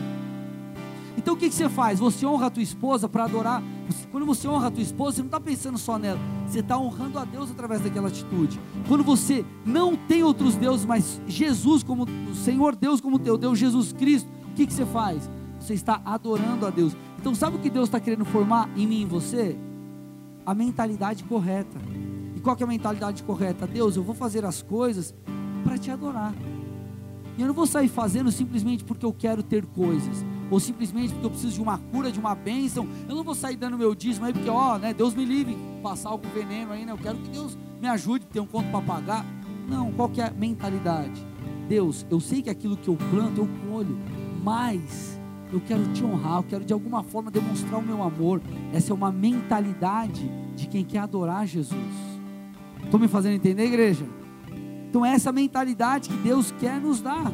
Então 1.17 1.35
o 1.35 1.38
que, 1.38 1.47
que 1.47 1.55
você 1.55 1.69
faz? 1.69 2.00
Você 2.00 2.25
honra 2.25 2.47
a 2.47 2.50
tua 2.50 2.63
esposa 2.63 3.07
para 3.07 3.23
adorar. 3.23 3.63
Quando 4.12 4.25
você 4.25 4.47
honra 4.47 4.67
a 4.67 4.71
tua 4.71 4.83
esposa, 4.83 5.17
você 5.17 5.21
não 5.21 5.27
está 5.27 5.39
pensando 5.39 5.77
só 5.77 5.97
nela, 5.97 6.19
você 6.47 6.59
está 6.59 6.77
honrando 6.77 7.19
a 7.19 7.25
Deus 7.25 7.50
através 7.50 7.81
daquela 7.81 8.07
atitude. 8.07 8.59
Quando 8.88 9.03
você 9.03 9.45
não 9.65 9.95
tem 9.95 10.23
outros 10.23 10.55
deuses, 10.55 10.85
mas 10.85 11.21
Jesus 11.27 11.81
como 11.81 12.03
o 12.03 12.35
Senhor 12.35 12.75
Deus 12.75 13.00
como 13.00 13.19
teu 13.19 13.38
Deus, 13.38 13.57
Jesus 13.57 13.93
Cristo, 13.93 14.29
o 14.51 14.53
que, 14.53 14.67
que 14.67 14.73
você 14.73 14.85
faz? 14.85 15.29
Você 15.59 15.73
está 15.73 16.01
adorando 16.03 16.65
a 16.65 16.69
Deus. 16.69 16.95
Então 17.24 17.34
sabe 17.34 17.56
o 17.56 17.60
que 17.60 17.70
Deus 17.70 17.88
está 17.88 18.01
querendo 18.01 18.25
formar 18.25 18.70
em 18.75 18.86
mim 18.86 19.03
e 19.03 19.06
você? 19.06 19.56
A 20.46 20.53
mentalidade 20.53 21.24
correta. 21.24 21.80
E 22.36 22.39
qual 22.42 22.58
é 22.60 22.63
a 22.65 22.68
mentalidade 22.68 23.24
correta? 23.24 23.65
Deus, 23.65 23.96
eu 23.96 24.03
vou 24.03 24.13
fazer 24.13 24.44
as 24.44 24.62
coisas 24.62 25.15
para 25.63 25.77
te 25.77 25.89
adorar. 25.89 26.36
E 27.38 27.42
eu 27.42 27.48
não 27.48 27.53
vou 27.53 27.65
sair 27.65 27.88
fazendo 27.88 28.30
simplesmente 28.30 28.84
porque 28.84 29.06
eu 29.06 29.13
quero 29.13 29.42
ter 29.42 29.65
coisas 29.68 30.25
ou 30.51 30.60
simplesmente 30.60 31.13
porque 31.13 31.25
eu 31.25 31.30
preciso 31.30 31.53
de 31.53 31.62
uma 31.62 31.77
cura, 31.77 32.12
de 32.12 32.20
uma 32.20 32.36
bênção, 32.36 32.86
eu 33.08 33.15
não 33.15 33.24
vou 33.24 33.34
sair 33.34 33.56
dando 33.56 33.77
meu 33.77 33.96
dízimo 33.96 34.25
aí, 34.25 34.34
porque, 34.34 34.50
ó, 34.50 34.77
né, 34.77 34.94
Deus 34.94 35.15
me 35.15 35.24
livre, 35.24 35.58
passar 35.82 36.10
algum 36.10 36.27
veneno 36.27 36.74
aí, 36.74 36.86
né, 36.86 36.92
eu 36.92 36.98
quero 36.98 37.20
que 37.20 37.30
Deus 37.30 37.58
me 37.82 37.88
ajude, 37.88 38.25
ter 38.25 38.42
um 38.42 38.46
conto 38.46 38.70
para 38.70 38.82
pagar. 38.82 39.25
Não, 39.70 39.94
qual 39.94 40.10
que 40.10 40.20
é 40.20 40.27
a 40.27 40.32
mentalidade? 40.32 41.25
Deus, 41.70 42.06
eu 42.12 42.20
sei 42.20 42.42
que 42.42 42.50
aquilo 42.50 42.75
que 42.75 42.89
eu 42.89 42.98
planto, 42.98 43.39
eu 43.39 43.50
colho, 43.72 43.98
mas 44.44 45.18
eu 45.53 45.62
quero 45.62 45.83
te 45.93 46.03
honrar, 46.03 46.38
eu 46.38 46.43
quero 46.43 46.65
de 46.65 46.74
alguma 46.74 47.03
forma 47.03 47.29
demonstrar 47.29 47.79
o 47.79 47.83
meu 47.83 48.01
amor. 48.01 48.41
Essa 48.74 48.91
é 48.91 48.95
uma 48.95 49.12
mentalidade 49.12 50.29
de 50.55 50.67
quem 50.67 50.83
quer 50.83 51.00
adorar 51.00 51.45
Jesus. 51.45 51.79
Estou 52.83 53.00
me 53.00 53.07
fazendo 53.07 53.36
entender, 53.36 53.65
igreja? 53.65 54.05
Então, 54.89 55.05
essa 55.05 55.31
mentalidade 55.31 56.10
que 56.10 56.17
Deus 56.17 56.51
quer 56.60 56.79
nos 56.79 57.01
dar. 57.01 57.31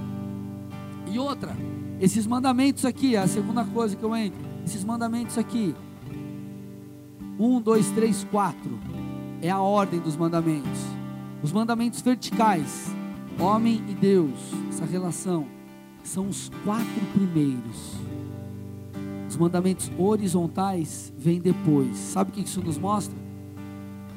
E 1.11 1.17
outra, 1.17 1.55
esses 1.99 2.27
mandamentos 2.27 2.85
aqui, 2.85 3.17
a 3.17 3.27
segunda 3.27 3.63
coisa 3.63 3.95
que 3.95 4.03
eu 4.03 4.15
entro, 4.15 4.39
esses 4.65 4.83
mandamentos 4.83 5.37
aqui. 5.37 5.75
Um, 7.39 7.59
dois, 7.61 7.89
três, 7.91 8.25
quatro. 8.25 8.79
É 9.41 9.49
a 9.49 9.59
ordem 9.59 9.99
dos 9.99 10.15
mandamentos. 10.15 10.79
Os 11.41 11.53
mandamentos 11.53 12.01
verticais, 12.01 12.93
homem 13.39 13.81
e 13.87 13.93
Deus, 13.93 14.37
essa 14.69 14.85
relação, 14.85 15.47
são 16.03 16.27
os 16.27 16.49
quatro 16.63 17.05
primeiros. 17.13 17.98
Os 19.29 19.37
mandamentos 19.37 19.91
horizontais 19.95 21.13
vêm 21.15 21.39
depois. 21.39 21.95
Sabe 21.95 22.31
o 22.31 22.33
que 22.33 22.41
isso 22.41 22.63
nos 22.63 22.79
mostra? 22.79 23.15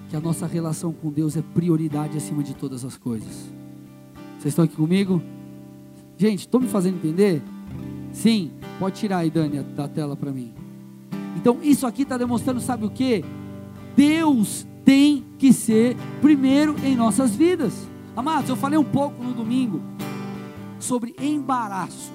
Que 0.08 0.16
a 0.16 0.20
nossa 0.20 0.46
relação 0.46 0.90
com 0.90 1.10
Deus 1.10 1.36
é 1.36 1.42
prioridade 1.42 2.16
acima 2.16 2.42
de 2.42 2.54
todas 2.54 2.82
as 2.82 2.96
coisas. 2.96 3.52
Vocês 4.38 4.52
estão 4.52 4.64
aqui 4.64 4.74
comigo? 4.74 5.22
Gente, 6.16 6.40
estou 6.40 6.58
me 6.58 6.66
fazendo 6.66 6.96
entender? 6.96 7.42
Sim, 8.10 8.52
pode 8.78 8.98
tirar 8.98 9.18
aí, 9.18 9.30
Dani, 9.30 9.62
da 9.62 9.86
tela 9.86 10.16
para 10.16 10.32
mim. 10.32 10.54
Então, 11.36 11.58
isso 11.62 11.86
aqui 11.86 12.02
está 12.02 12.16
demonstrando, 12.16 12.60
sabe 12.60 12.86
o 12.86 12.90
que? 12.90 13.22
Deus 13.94 14.66
tem 14.82 15.26
que 15.38 15.52
ser 15.52 15.94
primeiro 16.22 16.74
em 16.82 16.96
nossas 16.96 17.36
vidas. 17.36 17.86
Amados, 18.16 18.48
eu 18.48 18.56
falei 18.56 18.78
um 18.78 18.84
pouco 18.84 19.22
no 19.22 19.34
domingo 19.34 19.82
sobre 20.78 21.14
embaraço. 21.20 22.12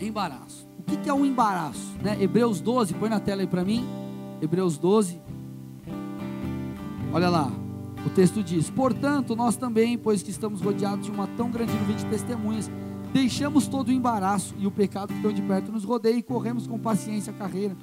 Embaraço. 0.00 0.71
Que, 0.92 0.98
que 0.98 1.08
é 1.08 1.14
um 1.14 1.24
embaraço? 1.24 1.96
Né? 2.02 2.18
Hebreus 2.20 2.60
12, 2.60 2.92
põe 2.94 3.08
na 3.08 3.18
tela 3.18 3.40
aí 3.40 3.46
para 3.46 3.64
mim. 3.64 3.82
Hebreus 4.42 4.76
12. 4.76 5.18
Olha 7.10 7.30
lá. 7.30 7.50
O 8.04 8.10
texto 8.10 8.42
diz: 8.42 8.68
Portanto, 8.68 9.34
nós 9.34 9.56
também, 9.56 9.96
pois 9.96 10.22
que 10.22 10.30
estamos 10.30 10.60
rodeados 10.60 11.06
de 11.06 11.10
uma 11.10 11.26
tão 11.26 11.50
grande 11.50 11.72
nuvem 11.72 11.96
de 11.96 12.04
testemunhas, 12.06 12.70
Deixamos 13.12 13.68
todo 13.68 13.88
o 13.88 13.92
embaraço 13.92 14.54
e 14.58 14.66
o 14.66 14.70
pecado 14.70 15.12
que 15.12 15.20
tão 15.20 15.30
de 15.30 15.42
perto 15.42 15.70
nos 15.70 15.84
rodeia 15.84 16.16
e 16.16 16.22
corremos 16.22 16.66
com 16.66 16.78
paciência 16.78 17.30
a 17.30 17.36
carreira 17.36 17.76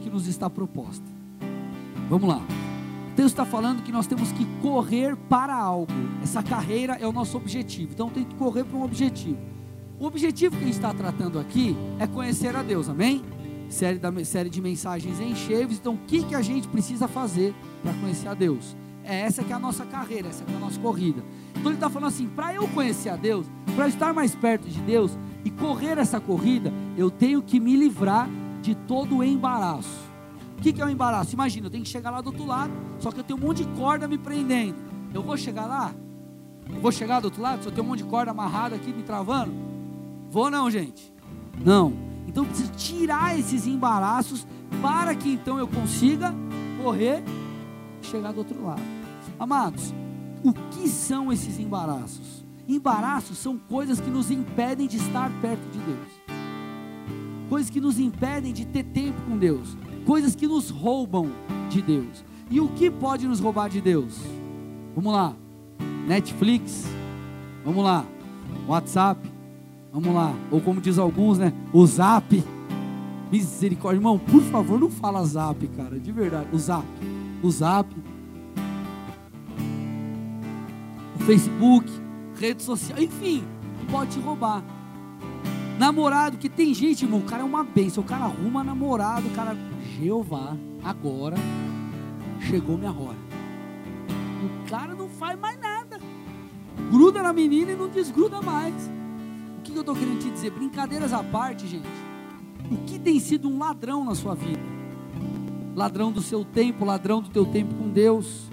que 0.00 0.08
nos 0.08 0.26
está 0.26 0.48
proposta. 0.48 1.04
Vamos 2.08 2.26
lá. 2.26 2.38
O 2.38 3.14
texto 3.14 3.28
está 3.28 3.44
falando 3.44 3.82
que 3.82 3.92
nós 3.92 4.06
temos 4.06 4.32
que 4.32 4.46
correr 4.62 5.14
para 5.14 5.54
algo. 5.54 5.92
Essa 6.22 6.42
carreira 6.42 6.94
é 6.94 7.06
o 7.06 7.12
nosso 7.12 7.36
objetivo. 7.36 7.92
Então 7.92 8.08
tem 8.08 8.24
que 8.24 8.34
correr 8.36 8.64
para 8.64 8.78
um 8.78 8.82
objetivo. 8.82 9.36
O 9.98 10.06
objetivo 10.06 10.56
que 10.56 10.62
a 10.62 10.66
gente 10.66 10.74
está 10.74 10.92
tratando 10.92 11.38
aqui 11.38 11.76
é 11.98 12.06
conhecer 12.06 12.56
a 12.56 12.62
Deus, 12.62 12.88
amém? 12.88 13.22
Série, 13.68 13.98
da, 13.98 14.24
série 14.24 14.50
de 14.50 14.60
mensagens 14.60 15.20
em 15.20 15.34
Cheves. 15.34 15.78
Então 15.78 15.94
o 15.94 15.98
que, 15.98 16.24
que 16.24 16.34
a 16.34 16.42
gente 16.42 16.68
precisa 16.68 17.06
fazer 17.06 17.54
para 17.82 17.92
conhecer 17.94 18.28
a 18.28 18.34
Deus? 18.34 18.76
É 19.04 19.20
essa 19.20 19.42
que 19.42 19.52
é 19.52 19.56
a 19.56 19.58
nossa 19.58 19.84
carreira, 19.84 20.28
essa 20.28 20.44
que 20.44 20.52
é 20.52 20.56
a 20.56 20.60
nossa 20.60 20.78
corrida. 20.78 21.22
Então 21.50 21.66
ele 21.66 21.74
está 21.74 21.88
falando 21.88 22.08
assim: 22.08 22.28
para 22.28 22.54
eu 22.54 22.68
conhecer 22.68 23.08
a 23.08 23.16
Deus, 23.16 23.46
para 23.74 23.88
estar 23.88 24.12
mais 24.12 24.34
perto 24.34 24.68
de 24.68 24.80
Deus 24.80 25.16
e 25.44 25.50
correr 25.50 25.98
essa 25.98 26.20
corrida, 26.20 26.72
eu 26.96 27.10
tenho 27.10 27.42
que 27.42 27.58
me 27.58 27.76
livrar 27.76 28.28
de 28.60 28.74
todo 28.74 29.18
o 29.18 29.24
embaraço. 29.24 30.12
O 30.58 30.62
que, 30.62 30.72
que 30.72 30.80
é 30.80 30.84
o 30.84 30.88
embaraço? 30.88 31.34
Imagina, 31.34 31.66
eu 31.66 31.70
tenho 31.70 31.82
que 31.82 31.90
chegar 31.90 32.10
lá 32.10 32.20
do 32.20 32.28
outro 32.28 32.46
lado, 32.46 32.72
só 33.00 33.10
que 33.10 33.18
eu 33.18 33.24
tenho 33.24 33.38
um 33.38 33.42
monte 33.42 33.64
de 33.64 33.70
corda 33.76 34.06
me 34.06 34.16
prendendo. 34.16 34.76
Eu 35.12 35.22
vou 35.22 35.36
chegar 35.36 35.66
lá? 35.66 35.92
Eu 36.68 36.80
vou 36.80 36.92
chegar 36.92 37.20
do 37.20 37.24
outro 37.24 37.42
lado? 37.42 37.62
Se 37.62 37.68
eu 37.68 37.72
tenho 37.72 37.84
um 37.84 37.90
monte 37.90 38.04
de 38.04 38.08
corda 38.08 38.30
amarrada 38.30 38.76
aqui 38.76 38.92
me 38.92 39.02
travando? 39.02 39.71
Vou 40.32 40.50
não, 40.50 40.70
gente. 40.70 41.12
Não. 41.62 41.92
Então 42.26 42.46
preciso 42.46 42.72
tirar 42.72 43.38
esses 43.38 43.66
embaraços 43.66 44.46
para 44.80 45.14
que 45.14 45.34
então 45.34 45.58
eu 45.58 45.68
consiga 45.68 46.34
correr 46.82 47.22
e 48.02 48.06
chegar 48.06 48.32
do 48.32 48.38
outro 48.38 48.64
lado. 48.64 48.80
Amados, 49.38 49.92
o 50.42 50.54
que 50.70 50.88
são 50.88 51.30
esses 51.30 51.58
embaraços? 51.58 52.42
Embaraços 52.66 53.36
são 53.36 53.58
coisas 53.58 54.00
que 54.00 54.08
nos 54.08 54.30
impedem 54.30 54.88
de 54.88 54.96
estar 54.96 55.30
perto 55.42 55.70
de 55.70 55.78
Deus, 55.80 56.08
coisas 57.50 57.68
que 57.68 57.80
nos 57.80 57.98
impedem 57.98 58.54
de 58.54 58.64
ter 58.64 58.84
tempo 58.84 59.20
com 59.28 59.36
Deus, 59.36 59.76
coisas 60.06 60.34
que 60.34 60.46
nos 60.46 60.70
roubam 60.70 61.30
de 61.68 61.82
Deus. 61.82 62.24
E 62.50 62.58
o 62.58 62.68
que 62.68 62.90
pode 62.90 63.28
nos 63.28 63.38
roubar 63.38 63.68
de 63.68 63.82
Deus? 63.82 64.18
Vamos 64.94 65.12
lá, 65.12 65.36
Netflix, 66.06 66.86
vamos 67.62 67.84
lá, 67.84 68.06
WhatsApp, 68.66 69.20
vamos 69.92 70.14
lá, 70.14 70.34
ou 70.50 70.58
como 70.58 70.80
diz 70.80 70.98
alguns, 70.98 71.38
né, 71.38 71.52
o 71.72 71.86
Zap. 71.86 72.42
Misericórdia, 73.30 73.98
irmão, 73.98 74.18
por 74.18 74.42
favor, 74.42 74.80
não 74.80 74.90
fala 74.90 75.24
Zap, 75.24 75.66
cara, 75.68 76.00
de 76.00 76.10
verdade, 76.10 76.48
o 76.52 76.58
Zap, 76.58 76.86
o 77.42 77.50
Zap 77.50 77.94
Facebook, 81.26 81.88
rede 82.38 82.62
social, 82.62 83.00
enfim, 83.00 83.44
pode 83.90 84.12
te 84.12 84.20
roubar. 84.20 84.62
Namorado, 85.78 86.36
que 86.36 86.48
tem 86.48 86.74
gente, 86.74 87.04
irmão, 87.04 87.20
o 87.20 87.24
cara 87.24 87.42
é 87.42 87.44
uma 87.44 87.62
bênção, 87.62 88.02
o 88.02 88.06
cara 88.06 88.24
arruma 88.24 88.64
namorado, 88.64 89.28
o 89.28 89.30
cara, 89.30 89.56
Jeová, 89.98 90.56
agora 90.82 91.36
chegou 92.40 92.76
minha 92.76 92.90
hora. 92.90 93.16
O 94.44 94.68
cara 94.68 94.94
não 94.94 95.08
faz 95.08 95.38
mais 95.38 95.58
nada. 95.60 96.00
Gruda 96.90 97.22
na 97.22 97.32
menina 97.32 97.72
e 97.72 97.76
não 97.76 97.88
desgruda 97.88 98.42
mais. 98.42 98.74
O 99.62 99.64
que 99.64 99.70
eu 99.70 99.80
estou 99.82 99.94
querendo 99.94 100.18
te 100.18 100.28
dizer? 100.28 100.50
Brincadeiras 100.50 101.12
à 101.12 101.22
parte, 101.22 101.68
gente. 101.68 101.86
O 102.68 102.78
que 102.78 102.98
tem 102.98 103.20
sido 103.20 103.48
um 103.48 103.60
ladrão 103.60 104.04
na 104.04 104.12
sua 104.12 104.34
vida? 104.34 104.60
Ladrão 105.76 106.10
do 106.10 106.20
seu 106.20 106.44
tempo, 106.44 106.84
ladrão 106.84 107.22
do 107.22 107.28
teu 107.28 107.46
tempo 107.46 107.72
com 107.76 107.88
Deus. 107.88 108.50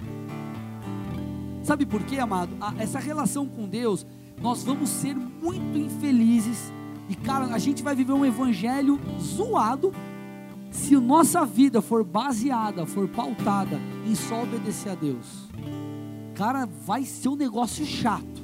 Sabe 1.64 1.84
por 1.84 2.00
quê, 2.04 2.20
amado? 2.20 2.52
essa 2.78 3.00
relação 3.00 3.44
com 3.44 3.68
Deus, 3.68 4.06
nós 4.40 4.62
vamos 4.62 4.88
ser 4.88 5.16
muito 5.16 5.76
infelizes. 5.76 6.72
E, 7.08 7.16
cara, 7.16 7.46
a 7.46 7.58
gente 7.58 7.82
vai 7.82 7.96
viver 7.96 8.12
um 8.12 8.24
evangelho 8.24 8.96
zoado 9.20 9.92
se 10.70 10.94
a 10.94 11.00
nossa 11.00 11.44
vida 11.44 11.82
for 11.82 12.04
baseada, 12.04 12.86
for 12.86 13.08
pautada 13.08 13.80
em 14.06 14.14
só 14.14 14.44
obedecer 14.44 14.90
a 14.90 14.94
Deus. 14.94 15.48
Cara, 16.36 16.66
vai 16.66 17.04
ser 17.04 17.30
um 17.30 17.36
negócio 17.36 17.84
chato. 17.84 18.39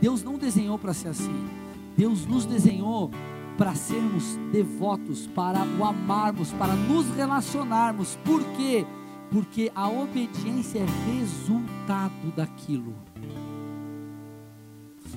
Deus 0.00 0.22
não 0.22 0.38
desenhou 0.38 0.78
para 0.78 0.94
ser 0.94 1.08
assim. 1.08 1.48
Deus 1.96 2.26
nos 2.26 2.44
desenhou 2.44 3.10
para 3.56 3.74
sermos 3.74 4.36
devotos, 4.52 5.26
para 5.26 5.64
o 5.78 5.84
amarmos, 5.84 6.52
para 6.52 6.74
nos 6.74 7.08
relacionarmos. 7.16 8.16
Por 8.24 8.42
quê? 8.56 8.86
Porque 9.32 9.70
a 9.74 9.88
obediência 9.88 10.78
é 10.78 11.12
resultado 11.12 12.32
daquilo. 12.36 12.94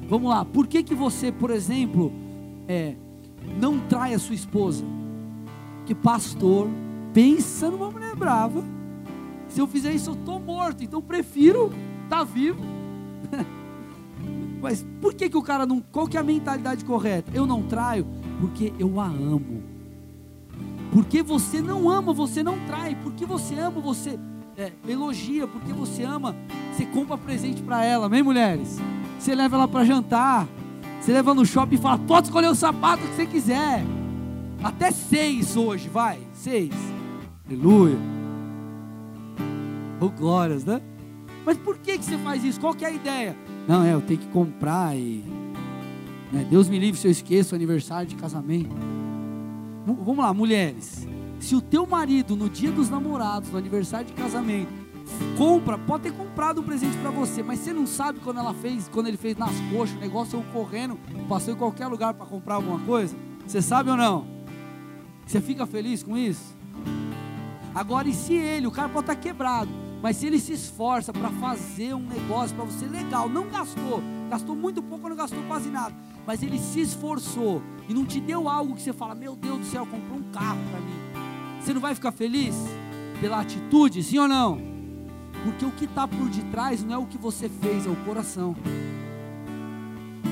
Vamos 0.09 0.29
lá, 0.31 0.43
por 0.43 0.65
que 0.65 0.81
que 0.81 0.95
você, 0.95 1.31
por 1.31 1.51
exemplo, 1.51 2.11
é, 2.67 2.95
não 3.59 3.79
trai 3.79 4.15
a 4.15 4.19
sua 4.19 4.33
esposa? 4.33 4.83
Que 5.85 5.93
pastor 5.93 6.67
pensa 7.13 7.69
numa 7.69 7.91
mulher 7.91 8.15
brava. 8.15 8.63
Se 9.47 9.59
eu 9.59 9.67
fizer 9.67 9.93
isso, 9.93 10.09
eu 10.09 10.15
estou 10.15 10.39
morto, 10.39 10.83
então 10.83 11.01
prefiro 11.01 11.71
estar 12.05 12.17
tá 12.17 12.23
vivo. 12.23 12.63
Mas 14.61 14.85
por 15.01 15.13
que, 15.13 15.29
que 15.29 15.37
o 15.37 15.41
cara 15.41 15.65
não. 15.65 15.81
Qual 15.81 16.07
que 16.07 16.15
é 16.15 16.19
a 16.19 16.23
mentalidade 16.23 16.85
correta? 16.85 17.31
Eu 17.33 17.47
não 17.47 17.63
traio 17.63 18.05
porque 18.39 18.71
eu 18.77 18.99
a 18.99 19.05
amo. 19.05 19.63
Porque 20.91 21.23
você 21.23 21.61
não 21.61 21.89
ama, 21.89 22.13
você 22.13 22.43
não 22.43 22.59
trai. 22.67 22.95
Porque 23.01 23.25
você 23.25 23.55
ama, 23.55 23.81
você 23.81 24.19
é, 24.57 24.71
elogia. 24.87 25.47
Porque 25.47 25.73
você 25.73 26.03
ama, 26.03 26.35
você 26.71 26.85
compra 26.85 27.17
presente 27.17 27.61
para 27.63 27.83
ela, 27.83 28.05
amém, 28.05 28.21
mulheres? 28.21 28.77
Você 29.17 29.33
leva 29.33 29.55
ela 29.55 29.67
para 29.67 29.83
jantar. 29.83 30.47
Você 30.99 31.11
leva 31.11 31.33
no 31.33 31.45
shopping 31.45 31.75
e 31.75 31.79
fala: 31.79 31.97
pode 31.97 32.27
escolher 32.27 32.47
o 32.47 32.55
sapato 32.55 33.01
que 33.07 33.15
você 33.15 33.25
quiser. 33.25 33.83
Até 34.63 34.91
seis 34.91 35.57
hoje, 35.57 35.89
vai. 35.89 36.19
Seis. 36.33 36.73
Aleluia. 37.47 37.97
Oh, 39.99 40.09
glórias, 40.09 40.63
né? 40.63 40.81
Mas 41.43 41.57
por 41.57 41.77
que, 41.77 41.97
que 41.97 42.05
você 42.05 42.17
faz 42.19 42.43
isso? 42.43 42.59
Qual 42.59 42.75
que 42.75 42.85
é 42.85 42.89
a 42.89 42.91
ideia? 42.91 43.35
Não, 43.67 43.83
é, 43.83 43.93
eu 43.93 44.01
tenho 44.01 44.19
que 44.19 44.27
comprar 44.27 44.95
e. 44.95 45.23
Né, 46.31 46.45
Deus 46.49 46.69
me 46.69 46.79
livre 46.79 46.99
se 46.99 47.07
eu 47.07 47.11
esqueço 47.11 47.53
o 47.53 47.55
aniversário 47.55 48.07
de 48.07 48.15
casamento. 48.15 48.75
Vamos 49.85 50.17
lá, 50.17 50.33
mulheres. 50.33 51.07
Se 51.39 51.55
o 51.55 51.61
teu 51.61 51.85
marido, 51.87 52.35
no 52.35 52.49
dia 52.49 52.71
dos 52.71 52.89
namorados, 52.89 53.51
no 53.51 53.57
aniversário 53.57 54.07
de 54.07 54.13
casamento, 54.13 54.71
compra, 55.37 55.77
pode 55.77 56.03
ter 56.03 56.11
comprado 56.11 56.61
um 56.61 56.63
presente 56.63 56.95
para 56.97 57.09
você, 57.09 57.41
mas 57.41 57.59
você 57.59 57.73
não 57.73 57.87
sabe 57.87 58.19
quando 58.19 58.39
ela 58.39 58.53
fez, 58.53 58.87
quando 58.87 59.07
ele 59.07 59.17
fez 59.17 59.35
nas 59.35 59.53
coxas, 59.71 59.97
o 59.97 59.99
negócio 59.99 60.39
eu 60.39 60.43
correndo, 60.53 60.99
passou 61.27 61.53
em 61.53 61.57
qualquer 61.57 61.87
lugar 61.87 62.13
para 62.13 62.25
comprar 62.25 62.55
alguma 62.55 62.79
coisa? 62.79 63.15
Você 63.45 63.61
sabe 63.61 63.89
ou 63.89 63.97
não? 63.97 64.27
Você 65.25 65.41
fica 65.41 65.65
feliz 65.65 66.03
com 66.03 66.17
isso? 66.17 66.55
Agora, 67.73 68.07
e 68.07 68.13
se 68.13 68.33
ele, 68.33 68.67
o 68.67 68.71
cara 68.71 68.89
pode 68.89 69.09
estar 69.09 69.15
quebrado, 69.15 69.71
mas 70.01 70.17
se 70.17 70.25
ele 70.25 70.39
se 70.39 70.53
esforça 70.53 71.13
para 71.13 71.29
fazer 71.29 71.93
um 71.93 71.99
negócio 72.01 72.55
para 72.55 72.65
você 72.65 72.87
legal, 72.87 73.29
não 73.29 73.47
gastou, 73.49 74.01
gastou 74.29 74.55
muito 74.55 74.81
pouco, 74.81 75.07
não 75.07 75.15
gastou 75.15 75.41
quase 75.43 75.69
nada, 75.69 75.95
mas 76.25 76.41
ele 76.41 76.57
se 76.57 76.81
esforçou 76.81 77.61
e 77.87 77.93
não 77.93 78.05
te 78.05 78.19
deu 78.19 78.49
algo 78.49 78.75
que 78.75 78.81
você 78.81 78.93
fala: 78.93 79.13
Meu 79.13 79.35
Deus 79.35 79.59
do 79.59 79.65
céu, 79.65 79.85
comprou 79.85 80.17
um 80.17 80.31
carro 80.31 80.59
para 80.71 80.79
mim. 80.79 81.01
Você 81.59 81.73
não 81.73 81.81
vai 81.81 81.93
ficar 81.93 82.11
feliz 82.11 82.55
pela 83.19 83.41
atitude, 83.41 84.01
sim 84.01 84.17
ou 84.17 84.27
não? 84.27 84.59
Porque 85.43 85.65
o 85.65 85.71
que 85.71 85.85
está 85.85 86.07
por 86.07 86.29
detrás 86.29 86.83
não 86.83 86.95
é 86.95 86.97
o 86.97 87.05
que 87.05 87.17
você 87.17 87.47
fez, 87.47 87.85
é 87.85 87.89
o 87.89 87.95
coração. 87.97 88.55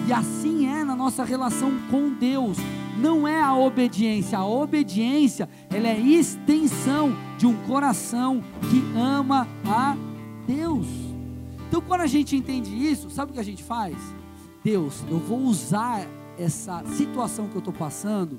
E 0.08 0.14
assim 0.14 0.68
é 0.68 0.84
na 0.84 0.96
nossa 0.96 1.24
relação 1.24 1.72
com 1.92 2.12
Deus. 2.12 2.58
Não 2.98 3.28
é 3.28 3.40
a 3.40 3.56
obediência. 3.56 4.40
A 4.40 4.46
obediência, 4.46 5.48
ela 5.70 5.88
é 5.88 6.00
extensão 6.00 7.16
de 7.40 7.48
um 7.48 7.56
coração 7.66 8.44
que 8.70 8.84
ama 9.00 9.48
a 9.66 9.96
Deus. 10.46 10.86
Então, 11.70 11.80
quando 11.80 12.02
a 12.02 12.08
gente 12.08 12.36
entende 12.36 12.70
isso, 12.70 13.10
sabe 13.10 13.32
o 13.32 13.34
que 13.34 13.40
a 13.40 13.44
gente 13.44 13.64
faz? 13.64 13.96
Deus, 14.62 15.06
eu 15.10 15.18
vou 15.18 15.40
usar 15.40 16.06
essa 16.38 16.84
situação 16.98 17.48
que 17.48 17.56
eu 17.56 17.60
estou 17.60 17.74
passando, 17.74 18.38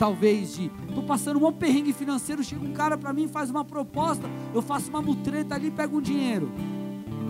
talvez 0.00 0.56
de, 0.56 0.68
estou 0.88 1.04
passando 1.04 1.46
um 1.46 1.52
perrengue 1.52 1.92
financeiro, 1.92 2.42
chega 2.42 2.64
um 2.64 2.72
cara 2.72 2.98
para 2.98 3.12
mim, 3.12 3.28
faz 3.28 3.50
uma 3.50 3.64
proposta, 3.64 4.28
eu 4.52 4.60
faço 4.60 4.90
uma 4.90 5.00
mutreta 5.00 5.54
ali 5.54 5.70
pego 5.70 5.98
um 5.98 6.00
dinheiro. 6.00 6.50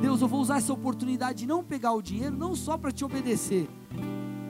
Deus, 0.01 0.23
eu 0.23 0.29
vou 0.29 0.41
usar 0.41 0.57
essa 0.57 0.73
oportunidade 0.73 1.41
de 1.41 1.47
não 1.47 1.63
pegar 1.63 1.93
o 1.93 2.01
dinheiro, 2.01 2.35
não 2.35 2.57
só 2.57 2.79
para 2.79 2.91
te 2.91 3.05
obedecer, 3.05 3.69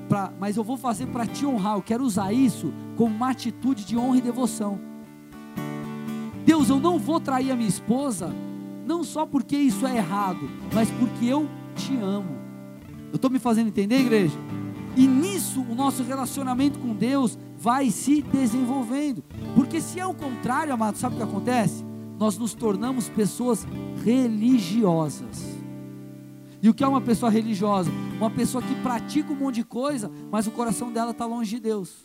pra, 0.09 0.33
mas 0.39 0.57
eu 0.57 0.63
vou 0.63 0.77
fazer 0.77 1.07
para 1.07 1.27
te 1.27 1.45
honrar. 1.45 1.75
Eu 1.75 1.83
quero 1.83 2.05
usar 2.05 2.33
isso 2.33 2.73
como 2.97 3.13
uma 3.13 3.31
atitude 3.31 3.85
de 3.85 3.97
honra 3.97 4.19
e 4.19 4.21
devoção. 4.21 4.90
Deus, 6.61 6.69
eu 6.69 6.79
não 6.79 6.99
vou 6.99 7.19
trair 7.19 7.51
a 7.51 7.57
minha 7.57 7.69
esposa, 7.69 8.31
não 8.87 9.03
só 9.03 9.25
porque 9.25 9.57
isso 9.57 9.87
é 9.87 9.97
errado, 9.97 10.51
mas 10.75 10.91
porque 10.91 11.25
eu 11.25 11.49
te 11.75 11.97
amo. 11.97 12.39
Eu 13.11 13.17
estou 13.17 13.31
me 13.31 13.39
fazendo 13.39 13.69
entender, 13.69 14.01
igreja? 14.01 14.37
E 14.95 15.07
nisso 15.07 15.63
o 15.63 15.75
nosso 15.75 16.03
relacionamento 16.03 16.79
com 16.79 16.95
Deus 16.95 17.39
vai 17.57 17.91
se 17.91 18.21
desenvolvendo. 18.21 19.25
Porque 19.55 19.81
se 19.81 19.99
é 19.99 20.07
o 20.07 20.13
contrário, 20.13 20.75
amado, 20.75 20.97
sabe 20.97 21.15
o 21.15 21.19
que 21.19 21.25
acontece? 21.25 21.83
nós 22.19 22.37
nos 22.37 22.53
tornamos 22.53 23.09
pessoas 23.09 23.67
religiosas. 24.05 25.57
E 26.63 26.69
o 26.69 26.75
que 26.75 26.85
é 26.85 26.87
uma 26.87 27.01
pessoa 27.01 27.33
religiosa? 27.33 27.91
Uma 28.19 28.29
pessoa 28.29 28.63
que 28.63 28.75
pratica 28.83 29.33
um 29.33 29.37
monte 29.37 29.55
de 29.55 29.65
coisa, 29.65 30.11
mas 30.31 30.47
o 30.47 30.51
coração 30.51 30.93
dela 30.93 31.13
está 31.13 31.25
longe 31.25 31.57
de 31.57 31.63
Deus. 31.63 32.05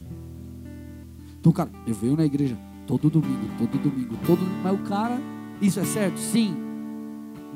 Então, 1.38 1.52
cara, 1.52 1.70
eu 1.86 1.94
venho 1.94 2.16
na 2.16 2.24
igreja 2.24 2.58
todo 2.86 3.10
domingo, 3.10 3.48
todo 3.58 3.78
domingo, 3.82 4.16
todo 4.26 4.40
Mas 4.64 4.74
o 4.74 4.84
cara, 4.84 5.20
isso 5.62 5.80
é 5.80 5.86
certo? 5.86 6.18
Sim. 6.20 6.56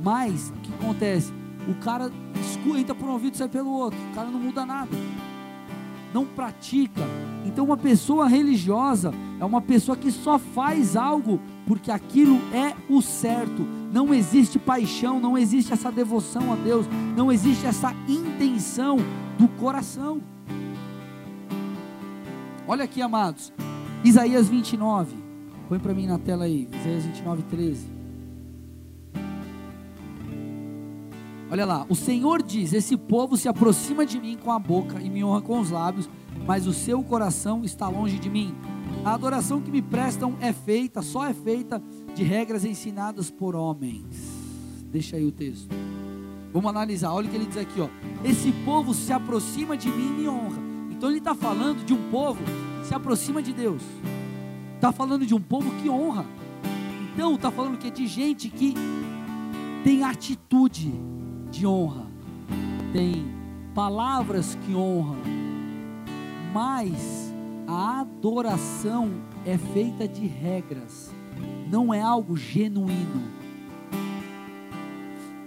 Mas, 0.03 0.49
o 0.49 0.59
que 0.61 0.73
acontece? 0.73 1.31
O 1.67 1.75
cara 1.75 2.11
entra 2.77 2.95
por 2.95 3.07
um 3.07 3.13
ouvido 3.13 3.35
e 3.35 3.37
sai 3.37 3.49
pelo 3.49 3.69
outro. 3.69 3.99
O 4.11 4.15
cara 4.15 4.29
não 4.29 4.39
muda 4.39 4.65
nada. 4.65 4.89
Não 6.13 6.25
pratica. 6.25 7.01
Então, 7.45 7.65
uma 7.65 7.77
pessoa 7.77 8.27
religiosa 8.27 9.13
é 9.39 9.45
uma 9.45 9.61
pessoa 9.61 9.95
que 9.95 10.11
só 10.11 10.39
faz 10.39 10.95
algo 10.95 11.39
porque 11.67 11.91
aquilo 11.91 12.39
é 12.53 12.75
o 12.89 13.01
certo. 13.01 13.61
Não 13.93 14.13
existe 14.13 14.57
paixão, 14.57 15.19
não 15.19 15.37
existe 15.37 15.73
essa 15.73 15.91
devoção 15.91 16.51
a 16.53 16.55
Deus, 16.55 16.87
não 17.15 17.31
existe 17.31 17.65
essa 17.65 17.93
intenção 18.07 18.97
do 19.37 19.47
coração. 19.47 20.21
Olha 22.67 22.85
aqui, 22.85 23.01
amados, 23.01 23.51
Isaías 24.03 24.47
29, 24.47 25.13
põe 25.67 25.77
para 25.77 25.93
mim 25.93 26.07
na 26.07 26.17
tela 26.17 26.45
aí, 26.45 26.69
Isaías 26.71 27.03
29, 27.03 27.43
13. 27.43 27.99
Olha 31.51 31.65
lá, 31.65 31.85
o 31.89 31.95
Senhor 31.95 32.41
diz: 32.41 32.71
Esse 32.71 32.95
povo 32.95 33.35
se 33.35 33.49
aproxima 33.49 34.05
de 34.05 34.17
mim 34.17 34.37
com 34.41 34.51
a 34.51 34.59
boca 34.59 35.01
e 35.01 35.09
me 35.09 35.21
honra 35.23 35.41
com 35.41 35.59
os 35.59 35.69
lábios, 35.69 36.09
mas 36.47 36.65
o 36.65 36.71
seu 36.71 37.03
coração 37.03 37.65
está 37.65 37.89
longe 37.89 38.17
de 38.19 38.29
mim. 38.29 38.55
A 39.03 39.13
adoração 39.13 39.61
que 39.61 39.71
me 39.71 39.81
prestam 39.81 40.35
é 40.39 40.53
feita, 40.53 41.01
só 41.01 41.25
é 41.25 41.33
feita 41.33 41.81
de 42.15 42.23
regras 42.23 42.63
ensinadas 42.63 43.29
por 43.29 43.53
homens. 43.53 44.05
Deixa 44.91 45.17
aí 45.17 45.25
o 45.25 45.31
texto. 45.31 45.67
Vamos 46.53 46.69
analisar. 46.69 47.11
Olha 47.11 47.27
o 47.27 47.29
que 47.29 47.35
ele 47.35 47.45
diz 47.45 47.57
aqui, 47.57 47.81
ó. 47.81 47.89
Esse 48.23 48.51
povo 48.63 48.93
se 48.93 49.11
aproxima 49.11 49.75
de 49.75 49.89
mim 49.89 50.07
e 50.07 50.21
me 50.21 50.29
honra. 50.29 50.61
Então 50.89 51.09
ele 51.09 51.19
está 51.19 51.35
falando 51.35 51.83
de 51.85 51.93
um 51.93 52.09
povo 52.09 52.41
se 52.89 52.95
aproxima 52.95 53.39
de 53.39 53.53
Deus. 53.53 53.83
Está 54.73 54.91
falando 54.91 55.23
de 55.23 55.35
um 55.35 55.39
povo 55.39 55.69
que 55.79 55.87
honra. 55.87 56.25
Então 57.13 57.35
está 57.35 57.51
falando 57.51 57.77
que 57.77 57.87
é 57.87 57.91
de 57.91 58.07
gente 58.07 58.49
que 58.49 58.73
tem 59.83 60.03
atitude 60.03 60.91
de 61.51 61.67
honra, 61.67 62.07
tem 62.91 63.27
palavras 63.75 64.57
que 64.65 64.73
honram, 64.73 65.17
mas 66.51 67.31
a 67.67 67.99
adoração 67.99 69.11
é 69.45 69.55
feita 69.55 70.07
de 70.07 70.25
regras, 70.25 71.13
não 71.69 71.93
é 71.93 72.01
algo 72.01 72.35
genuíno. 72.35 73.21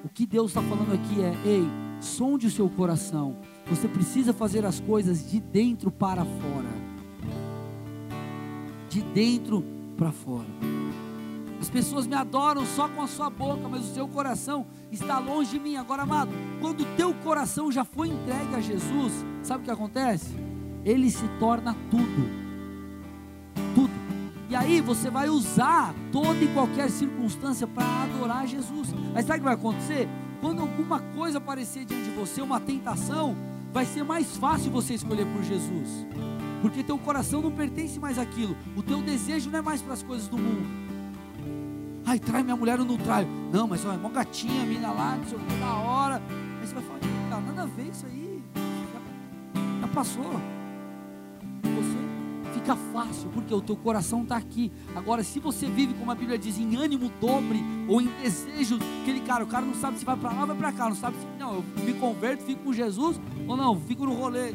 O 0.05 0.09
que 0.09 0.27
Deus 0.27 0.53
está 0.53 0.63
falando 0.63 0.95
aqui 0.95 1.21
é: 1.21 1.35
ei, 1.45 1.65
sonde 2.01 2.47
o 2.47 2.51
seu 2.51 2.69
coração. 2.69 3.37
Você 3.67 3.89
precisa 3.89 4.33
fazer 4.33 4.65
as 4.65 4.79
coisas 4.79 5.29
de 5.29 5.41
dentro 5.41 5.91
para 5.91 6.25
fora. 6.25 6.82
De 8.93 9.01
dentro 9.01 9.65
para 9.97 10.13
fora. 10.13 10.45
As 11.59 11.71
pessoas 11.71 12.07
me 12.07 12.15
adoram 12.15 12.67
só 12.67 12.91
com 12.91 13.01
a 13.01 13.07
sua 13.07 13.31
boca, 13.31 13.67
mas 13.67 13.89
o 13.89 13.95
seu 13.95 14.07
coração 14.07 14.67
está 14.91 15.19
longe 15.19 15.53
de 15.53 15.59
mim. 15.59 15.77
Agora, 15.77 16.03
amado, 16.03 16.31
quando 16.61 16.83
o 16.83 16.97
teu 16.97 17.15
coração 17.15 17.73
já 17.73 17.87
foi 17.87 18.09
entregue 18.09 18.55
a 18.55 18.61
Jesus, 18.61 19.25
sabe 19.43 19.63
o 19.63 19.65
que 19.65 19.71
acontece? 19.71 20.37
Ele 20.85 21.11
se 21.11 21.27
torna 21.41 21.75
tudo. 21.91 22.29
Tudo. 23.75 23.93
E 24.51 24.55
aí 24.55 24.83
você 24.83 25.09
vai 25.09 25.31
usar 25.31 25.95
toda 26.13 26.45
e 26.45 26.53
qualquer 26.53 26.91
circunstância 26.91 27.67
para 27.67 28.03
adorar 28.03 28.47
Jesus. 28.47 28.93
Mas 29.15 29.25
sabe 29.25 29.39
o 29.39 29.41
que 29.41 29.45
vai 29.45 29.55
acontecer? 29.55 30.07
Quando 30.39 30.61
alguma 30.61 31.01
coisa 31.01 31.39
aparecer 31.39 31.87
diante 31.87 32.11
de 32.11 32.15
você, 32.15 32.43
uma 32.43 32.61
tentação, 32.61 33.35
vai 33.73 33.87
ser 33.87 34.03
mais 34.03 34.37
fácil 34.37 34.71
você 34.71 34.93
escolher 34.93 35.25
por 35.33 35.43
Jesus. 35.43 36.07
Porque 36.63 36.83
teu 36.83 36.97
coração 36.97 37.43
não 37.43 37.51
pertence 37.51 37.99
mais 37.99 38.19
àquilo. 38.19 38.57
O 38.77 38.83
teu 38.83 39.03
desejo 39.03 39.51
não 39.51 39.59
é 39.59 39.63
mais 39.63 39.83
para 39.83 39.93
as 39.93 40.03
coisas 40.03 40.29
do 40.29 40.39
mundo. 40.39 40.67
Ai, 42.07 42.19
trai 42.19 42.43
minha 42.43 42.57
mulher 42.57 42.81
ou 42.81 42.87
não 42.87 42.97
trai? 42.97 43.27
Não, 43.53 43.67
mas 43.67 43.85
olha, 43.85 43.99
uma 43.99 44.11
gatinha, 44.11 44.65
mina 44.65 44.91
lá, 44.93 45.17
não 45.17 45.25
sei 45.27 45.37
o 45.37 45.41
que, 45.41 45.55
da 45.57 45.75
hora. 45.75 46.23
Aí 46.61 46.67
você 46.67 46.75
vai 46.75 46.83
falar, 46.85 47.01
cara, 47.29 47.43
nada 47.43 47.63
a 47.63 47.67
ver 47.67 47.91
isso 47.91 48.07
aí. 48.07 48.43
Já, 48.55 49.81
já 49.81 49.89
passou 49.89 50.41
fica 52.63 52.77
fácil, 52.77 53.29
porque 53.31 53.53
o 53.53 53.61
teu 53.61 53.77
coração 53.77 54.23
está 54.23 54.37
aqui. 54.37 54.71
Agora, 54.95 55.25
se 55.25 55.41
você 55.41 55.67
vive, 55.67 55.95
como 55.95 56.11
a 56.11 56.15
Bíblia 56.15 56.39
diz, 56.39 56.59
em 56.59 56.77
ânimo 56.77 57.11
dobre, 57.21 57.63
ou 57.89 58.01
em 58.01 58.07
desejo, 58.23 58.79
aquele 59.03 59.21
cara, 59.21 59.43
o 59.43 59.47
cara 59.47 59.67
não 59.67 59.75
sabe 59.75 59.99
se 59.99 60.05
vai 60.05 60.17
para 60.17 60.33
lá 60.33 60.43
ou 60.43 60.47
vai 60.47 60.57
para 60.57 60.73
cá, 60.73 60.89
não 60.89 60.97
sabe 60.97 61.17
se, 61.19 61.27
não, 61.39 61.57
eu 61.57 61.65
me 61.85 61.93
converto, 61.95 62.45
fico 62.45 62.63
com 62.63 62.73
Jesus, 62.73 63.21
ou 63.47 63.57
não, 63.57 63.79
fico 63.81 64.07
no 64.07 64.15
rolê. 64.15 64.55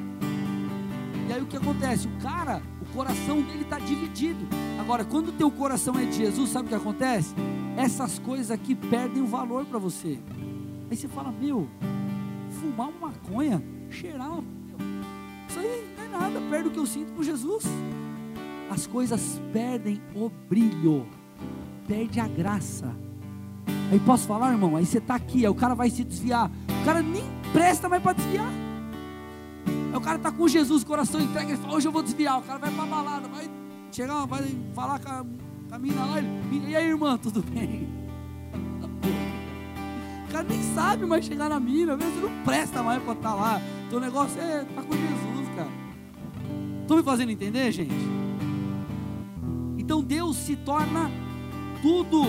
E 1.28 1.34
aí 1.34 1.42
o 1.42 1.46
que 1.46 1.58
acontece? 1.58 2.08
O 2.08 2.22
cara, 2.22 2.62
o 2.82 2.86
coração 2.94 3.42
dele 3.42 3.64
está 3.64 3.80
dividido. 3.80 4.48
Agora, 4.80 5.04
quando 5.04 5.30
o 5.30 5.32
teu 5.32 5.52
coração 5.52 5.98
é 6.00 6.06
de 6.06 6.18
Jesus, 6.18 6.50
sabe 6.50 6.68
o 6.68 6.70
que 6.70 6.76
acontece? 6.76 7.36
Essas 7.76 8.18
coisas 8.20 8.50
aqui 8.50 8.74
perdem 8.74 9.22
o 9.22 9.28
valor 9.28 9.66
para 9.66 9.78
você. 9.78 10.20
Aí 10.90 10.96
você 10.96 11.08
fala, 11.08 11.32
meu, 11.32 11.68
fumar 12.50 12.90
uma 12.90 13.08
maconha, 13.08 13.62
cheirar 13.90 14.32
uma. 14.32 14.44
Isso 15.50 15.60
aí 15.60 15.94
não 15.98 16.04
é 16.04 16.08
nada, 16.08 16.42
perde 16.50 16.70
o 16.70 16.72
que 16.72 16.80
eu 16.80 16.86
sinto 16.86 17.14
com 17.14 17.24
Jesus 17.24 17.66
as 18.70 18.86
coisas 18.86 19.42
perdem 19.54 20.02
o 20.14 20.30
brilho, 20.30 21.08
perde 21.88 22.20
a 22.20 22.28
graça. 22.28 22.94
Aí 23.92 24.00
posso 24.00 24.28
falar, 24.28 24.52
irmão? 24.52 24.76
Aí 24.76 24.86
você 24.86 24.98
está 24.98 25.16
aqui, 25.16 25.46
aí 25.46 25.50
o 25.50 25.56
cara 25.56 25.74
vai 25.74 25.90
se 25.90 26.04
desviar. 26.04 26.52
O 26.82 26.86
cara 26.86 27.02
nem 27.02 27.24
presta 27.54 27.88
mais 27.88 28.04
para 28.04 28.14
desviar. 28.14 28.52
O 29.98 30.02
cara 30.02 30.18
está 30.18 30.32
com 30.32 30.48
Jesus, 30.48 30.84
coração 30.84 31.20
entregue, 31.20 31.54
ele 31.54 31.62
fala, 31.62 31.76
hoje 31.76 31.88
eu 31.88 31.92
vou 31.92 32.04
desviar. 32.04 32.40
O 32.40 32.44
cara 32.44 32.60
vai 32.60 32.72
para 32.72 32.86
balada, 32.86 33.28
vai 33.28 33.50
chegar, 33.92 34.26
vai 34.26 34.44
falar 34.74 35.00
com 35.00 35.10
a, 35.10 35.26
com 35.70 35.76
a 35.76 35.80
mina 35.80 36.06
lá. 36.06 36.20
Ele, 36.20 36.70
e 36.70 36.76
aí, 36.76 36.88
irmã, 36.88 37.18
tudo 37.18 37.42
bem? 37.44 37.88
O 40.28 40.30
cara 40.30 40.46
nem 40.50 40.62
sabe 40.76 41.06
mais 41.06 41.24
chegar 41.24 41.48
na 41.48 41.58
mina, 41.58 41.96
mesmo 41.96 42.28
não 42.28 42.44
presta 42.44 42.84
mais 42.84 43.02
para 43.02 43.14
estar 43.14 43.30
tá 43.30 43.36
lá. 43.36 43.62
O 43.94 44.00
negócio 44.00 44.40
é 44.42 44.66
tá 44.66 44.82
com 44.82 44.92
Jesus, 44.92 45.56
cara. 45.56 45.70
Estão 46.82 46.98
me 46.98 47.04
fazendo 47.04 47.32
entender, 47.32 47.72
gente? 47.72 47.96
Então 49.78 50.04
Deus 50.04 50.36
se 50.36 50.58
torna 50.58 51.10
tudo. 51.82 52.24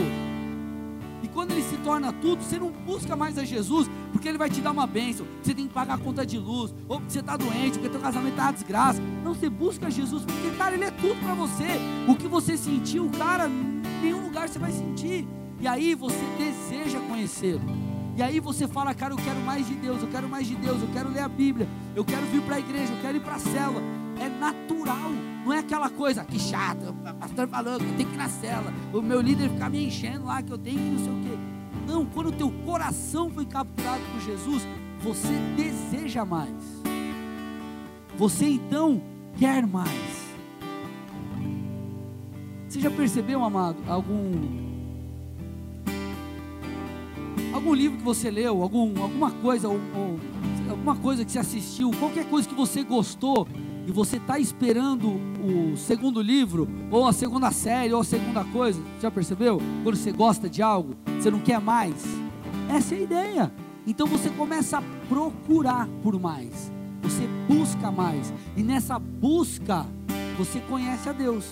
E 1.22 1.28
quando 1.28 1.52
Ele 1.52 1.62
se 1.62 1.76
torna 1.78 2.12
tudo, 2.12 2.42
você 2.42 2.58
não 2.58 2.70
busca 2.70 3.16
mais 3.16 3.38
a 3.38 3.44
Jesus, 3.44 3.90
porque 4.12 4.28
Ele 4.28 4.38
vai 4.38 4.48
te 4.48 4.60
dar 4.60 4.70
uma 4.70 4.86
bênção. 4.86 5.26
Você 5.42 5.54
tem 5.54 5.66
que 5.66 5.74
pagar 5.74 5.94
a 5.94 5.98
conta 5.98 6.24
de 6.24 6.38
luz, 6.38 6.74
ou 6.88 6.98
porque 6.98 7.12
você 7.12 7.20
está 7.20 7.36
doente, 7.36 7.72
porque 7.72 7.88
teu 7.88 8.00
casamento 8.00 8.32
está 8.32 8.50
desgraça. 8.52 9.00
Não, 9.24 9.34
você 9.34 9.48
busca 9.48 9.90
Jesus, 9.90 10.24
porque, 10.24 10.56
cara, 10.56 10.74
Ele 10.74 10.84
é 10.84 10.90
tudo 10.90 11.16
para 11.20 11.34
você. 11.34 11.66
O 12.06 12.14
que 12.14 12.28
você 12.28 12.56
sentiu, 12.56 13.10
cara, 13.18 13.48
em 13.48 13.82
nenhum 14.02 14.24
lugar 14.24 14.48
você 14.48 14.58
vai 14.58 14.72
sentir. 14.72 15.26
E 15.60 15.66
aí 15.66 15.94
você 15.94 16.22
deseja 16.38 17.00
conhecê-lo. 17.00 17.62
E 18.16 18.22
aí 18.22 18.40
você 18.40 18.66
fala, 18.66 18.94
cara, 18.94 19.14
eu 19.14 19.18
quero 19.18 19.40
mais 19.40 19.66
de 19.66 19.74
Deus, 19.74 20.02
eu 20.02 20.08
quero 20.08 20.28
mais 20.28 20.46
de 20.46 20.56
Deus, 20.56 20.82
eu 20.82 20.88
quero 20.92 21.08
ler 21.08 21.20
a 21.20 21.28
Bíblia, 21.28 21.68
eu 21.94 22.04
quero 22.04 22.26
vir 22.26 22.42
para 22.42 22.56
a 22.56 22.58
igreja, 22.58 22.92
eu 22.92 23.00
quero 23.00 23.16
ir 23.16 23.20
para 23.20 23.36
a 23.36 23.38
célula. 23.38 23.97
É 24.20 24.28
natural. 24.28 25.10
Não 25.44 25.52
é 25.52 25.58
aquela 25.60 25.88
coisa, 25.88 26.24
que 26.24 26.38
chato, 26.38 26.90
o 26.90 27.14
pastor 27.14 27.48
falou 27.48 27.78
que 27.78 27.84
eu 27.86 27.96
tenho 27.96 28.08
que 28.08 28.14
ir 28.14 28.18
na 28.18 28.28
cela, 28.28 28.72
o 28.92 29.00
meu 29.00 29.20
líder 29.20 29.48
ficar 29.48 29.70
me 29.70 29.86
enchendo 29.86 30.26
lá, 30.26 30.42
que 30.42 30.52
eu 30.52 30.58
tenho 30.58 30.76
que 30.76 30.90
não 30.90 30.98
sei 30.98 31.12
o 31.12 31.22
quê. 31.22 31.38
Não, 31.86 32.04
quando 32.04 32.26
o 32.26 32.32
teu 32.32 32.50
coração 32.66 33.30
foi 33.30 33.46
capturado 33.46 34.02
por 34.12 34.20
Jesus, 34.20 34.66
você 35.00 35.32
deseja 35.56 36.24
mais. 36.24 36.52
Você 38.18 38.46
então 38.46 39.00
quer 39.38 39.66
mais. 39.66 40.28
Você 42.68 42.80
já 42.80 42.90
percebeu, 42.90 43.42
amado, 43.42 43.78
algum 43.86 44.68
algum 47.52 47.74
livro 47.74 47.98
que 47.98 48.04
você 48.04 48.30
leu, 48.30 48.62
algum, 48.62 49.02
alguma 49.02 49.30
coisa, 49.30 49.68
ou, 49.68 49.80
ou, 49.94 50.20
alguma 50.70 50.94
coisa 50.96 51.24
que 51.24 51.32
você 51.32 51.38
assistiu, 51.38 51.90
qualquer 51.98 52.28
coisa 52.28 52.48
que 52.48 52.54
você 52.54 52.82
gostou 52.82 53.48
e 53.88 53.90
você 53.90 54.18
está 54.18 54.38
esperando 54.38 55.08
o 55.42 55.74
segundo 55.74 56.20
livro, 56.20 56.68
ou 56.90 57.06
a 57.06 57.12
segunda 57.12 57.50
série, 57.50 57.94
ou 57.94 58.02
a 58.02 58.04
segunda 58.04 58.44
coisa, 58.44 58.78
já 59.00 59.10
percebeu? 59.10 59.62
Quando 59.82 59.96
você 59.96 60.12
gosta 60.12 60.46
de 60.46 60.60
algo, 60.60 60.94
você 61.18 61.30
não 61.30 61.40
quer 61.40 61.58
mais. 61.58 61.94
Essa 62.68 62.94
é 62.94 62.98
a 62.98 63.00
ideia. 63.00 63.52
Então 63.86 64.06
você 64.06 64.28
começa 64.28 64.76
a 64.76 64.82
procurar 65.08 65.88
por 66.02 66.20
mais, 66.20 66.70
você 67.00 67.26
busca 67.48 67.90
mais, 67.90 68.30
e 68.54 68.62
nessa 68.62 68.98
busca 68.98 69.86
você 70.36 70.60
conhece 70.60 71.08
a 71.08 71.12
Deus. 71.12 71.46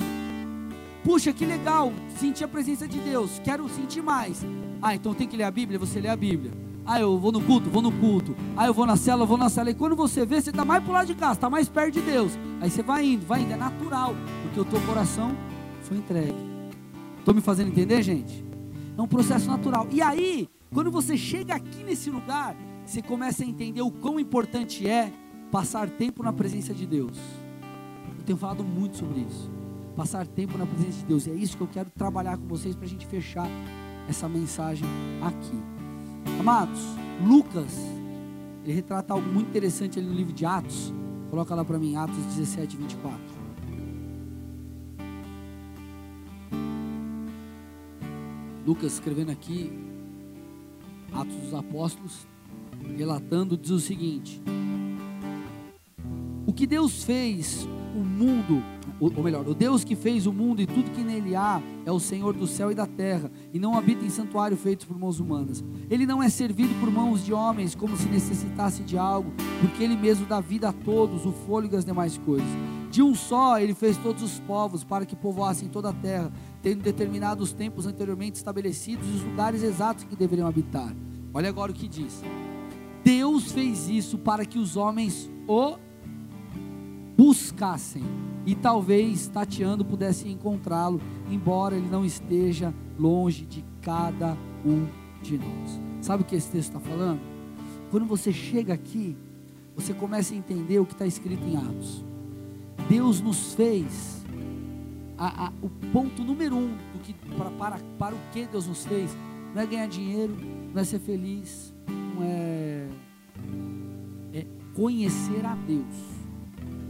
Puxa, 1.03 1.33
que 1.33 1.47
legal, 1.47 1.91
sentir 2.19 2.45
a 2.45 2.49
presença 2.49 2.87
de 2.87 2.99
Deus, 2.99 3.41
quero 3.43 3.67
sentir 3.71 4.03
mais. 4.03 4.45
Ah, 4.83 4.95
então 4.95 5.15
tem 5.15 5.27
que 5.27 5.39
ler 5.39 5.45
a 5.45 5.51
Bíblia, 5.51 5.79
você 5.79 6.01
lê 6.01 6.09
a 6.09 6.17
Bíblia. 6.17 6.66
Ah, 6.87 7.01
eu 7.01 7.19
vou 7.19 7.33
no 7.33 7.41
culto, 7.41 7.69
vou 7.69 7.83
no 7.83 7.91
culto. 7.91 8.37
Ah, 8.57 8.67
eu 8.67 8.73
vou 8.73 8.87
na 8.87 8.97
cela, 8.97 9.27
vou 9.27 9.37
na 9.37 9.49
cela. 9.49 9.71
E 9.71 9.75
quando 9.75 9.97
você 9.97 10.25
vê, 10.25 10.41
você 10.41 10.51
está 10.51 10.65
mais 10.65 10.83
para 10.83 10.91
o 10.91 10.95
lado 10.95 11.07
de 11.09 11.15
casa, 11.15 11.33
está 11.33 11.51
mais 11.51 11.69
perto 11.69 11.95
de 11.95 12.01
Deus. 12.01 12.39
Aí 12.61 12.71
você 12.71 12.83
vai 12.83 13.05
indo, 13.05 13.27
vai 13.27 13.43
indo, 13.43 13.53
é 13.53 13.57
natural, 13.57 14.15
porque 14.43 14.61
o 14.61 14.65
teu 14.65 14.81
coração 14.83 15.37
foi 15.83 15.97
entregue. 15.97 16.37
Estou 17.19 17.35
me 17.35 17.41
fazendo 17.41 17.69
entender, 17.69 18.03
gente? 18.03 18.45
É 18.97 19.03
um 19.03 19.09
processo 19.09 19.49
natural. 19.49 19.89
E 19.91 20.01
aí, 20.01 20.49
quando 20.73 20.93
você 20.93 21.17
chega 21.17 21.57
aqui 21.57 21.83
nesse 21.83 22.09
lugar, 22.09 22.57
você 22.85 23.03
começa 23.03 23.43
a 23.43 23.47
entender 23.47 23.83
o 23.83 23.91
quão 23.91 24.21
importante 24.21 24.89
é 24.89 25.13
passar 25.51 25.91
tempo 25.91 26.23
na 26.23 26.33
presença 26.33 26.73
de 26.73 26.87
Deus. 26.87 27.19
Eu 28.17 28.25
tenho 28.25 28.39
falado 28.39 28.63
muito 28.63 28.97
sobre 28.97 29.23
isso. 29.23 29.51
Passar 29.97 30.25
tempo 30.25 30.57
na 30.57 30.67
presença 30.67 30.99
de 30.99 31.05
Deus. 31.05 31.27
E 31.27 31.31
é 31.31 31.35
isso 31.35 31.57
que 31.57 31.63
eu 31.65 31.69
quero 31.69 31.91
trabalhar 31.91 32.37
com 32.37 32.47
vocês 32.47 32.77
para 32.77 32.85
a 32.85 32.89
gente 32.89 33.07
fechar 33.07 33.49
essa 34.09 34.29
mensagem 34.29 34.87
aqui. 35.21 35.76
Amados, 36.49 36.79
Lucas, 37.27 37.77
ele 38.63 38.73
retrata 38.73 39.13
algo 39.13 39.29
muito 39.29 39.49
interessante 39.49 39.99
ali 39.99 40.07
no 40.07 40.15
livro 40.15 40.33
de 40.33 40.47
Atos. 40.47 40.95
Coloca 41.29 41.53
lá 41.57 41.65
para 41.65 41.77
mim, 41.77 41.97
Atos 41.97 42.17
17, 42.37 42.77
24. 42.77 43.21
Lucas 48.65 48.93
escrevendo 48.93 49.33
aqui, 49.33 49.73
Atos 51.13 51.35
dos 51.35 51.53
Apóstolos, 51.53 52.29
relatando, 52.97 53.57
diz 53.57 53.73
o 53.73 53.81
seguinte: 53.81 54.41
O 56.47 56.53
que 56.53 56.65
Deus 56.65 57.03
fez, 57.03 57.67
o 57.97 58.05
mundo 58.05 58.63
ou 58.99 59.23
melhor, 59.23 59.47
o 59.47 59.55
Deus 59.55 59.85
que 59.85 59.95
fez 59.95 60.27
o 60.27 60.33
mundo 60.33 60.63
e 60.63 60.67
tudo 60.67 60.91
que 60.91 61.03
nele 61.03 61.37
há 61.37 61.61
é 61.85 61.93
o 61.93 62.01
Senhor 62.01 62.33
do 62.33 62.47
céu 62.47 62.71
e 62.71 62.75
da 62.75 62.87
terra, 62.87 63.31
e 63.53 63.59
não 63.59 63.77
habita 63.77 64.05
em 64.05 64.11
santuário 64.11 64.57
feito 64.57 64.87
por 64.87 64.99
mãos 64.99 65.21
humanas. 65.21 65.63
Ele 65.91 66.07
não 66.07 66.23
é 66.23 66.29
servido 66.29 66.75
por 66.81 66.91
mãos 66.91 67.25
de 67.25 67.33
homens 67.33 67.75
como 67.75 67.97
se 67.97 68.09
necessitasse 68.09 68.83
de 68.83 68.97
algo, 68.97 69.33
porque 69.61 69.83
ele 69.83 69.97
mesmo 69.97 70.25
dá 70.27 70.41
vida 70.41 70.71
a 70.71 70.73
todos, 70.73 71.27
o 71.27 71.33
fôlego 71.33 71.75
e 71.75 71.79
as 71.79 71.85
demais 71.85 72.17
coisas. 72.19 72.49
De 72.91 73.03
um 73.03 73.15
só 73.15 73.59
ele 73.59 73.75
fez 73.75 73.99
todos 73.99 74.23
os 74.23 74.41
povos 74.41 74.83
para 74.83 75.05
que 75.05 75.15
povoassem 75.15 75.69
toda 75.69 75.91
a 75.91 75.93
terra, 75.93 76.33
tendo 76.63 76.83
determinado 76.83 77.43
os 77.43 77.53
tempos 77.53 77.87
anteriormente 77.87 78.37
estabelecidos 78.37 79.07
e 79.07 79.13
os 79.13 79.23
lugares 79.23 79.63
exatos 79.63 80.05
que 80.05 80.17
deveriam 80.17 80.49
habitar. 80.49 80.95
Olha 81.35 81.51
agora 81.51 81.71
o 81.71 81.75
que 81.75 81.89
diz. 81.89 82.23
Deus 83.05 83.53
fez 83.53 83.89
isso 83.89 84.17
para 84.17 84.47
que 84.47 84.59
os 84.59 84.77
homens 84.77 85.31
o 85.47 85.77
buscassem 87.17 88.03
e 88.45 88.55
talvez 88.55 89.27
tateando 89.27 89.85
pudesse 89.85 90.29
encontrá-lo, 90.29 91.01
embora 91.31 91.77
ele 91.77 91.89
não 91.89 92.05
esteja 92.05 92.75
longe 92.99 93.47
de 93.47 93.65
cada 93.81 94.37
um 94.65 94.87
de 95.23 95.39
nós. 95.39 95.81
Sabe 96.01 96.23
o 96.23 96.27
que 96.27 96.37
esse 96.37 96.51
texto 96.51 96.77
está 96.77 96.81
falando? 96.81 97.21
Quando 97.91 98.07
você 98.07 98.33
chega 98.33 98.75
aqui, 98.75 99.17
você 99.75 99.95
começa 99.95 100.35
a 100.35 100.37
entender 100.37 100.79
o 100.79 100.87
que 100.87 100.93
está 100.93 101.07
escrito 101.07 101.43
em 101.45 101.57
Atos. 101.57 102.05
Deus 102.89 103.21
nos 103.21 103.55
fez 103.55 104.25
a, 105.19 105.47
a, 105.47 105.53
o 105.63 105.69
ponto 105.93 106.23
número 106.23 106.55
um 106.55 106.69
do 106.93 107.01
que, 107.03 107.15
para, 107.37 107.51
para, 107.51 107.79
para 107.99 108.15
o 108.15 108.19
que 108.33 108.47
Deus 108.47 108.67
nos 108.67 108.85
fez 108.85 109.17
não 109.55 109.63
é 109.63 109.67
ganhar 109.67 109.89
dinheiro, 109.89 110.37
não 110.73 110.81
é 110.81 110.85
ser 110.85 110.99
feliz, 110.99 111.75
não 111.89 112.23
é, 112.23 112.89
é 114.35 114.47
conhecer 114.75 115.45
a 115.45 115.55
Deus 115.55 116.16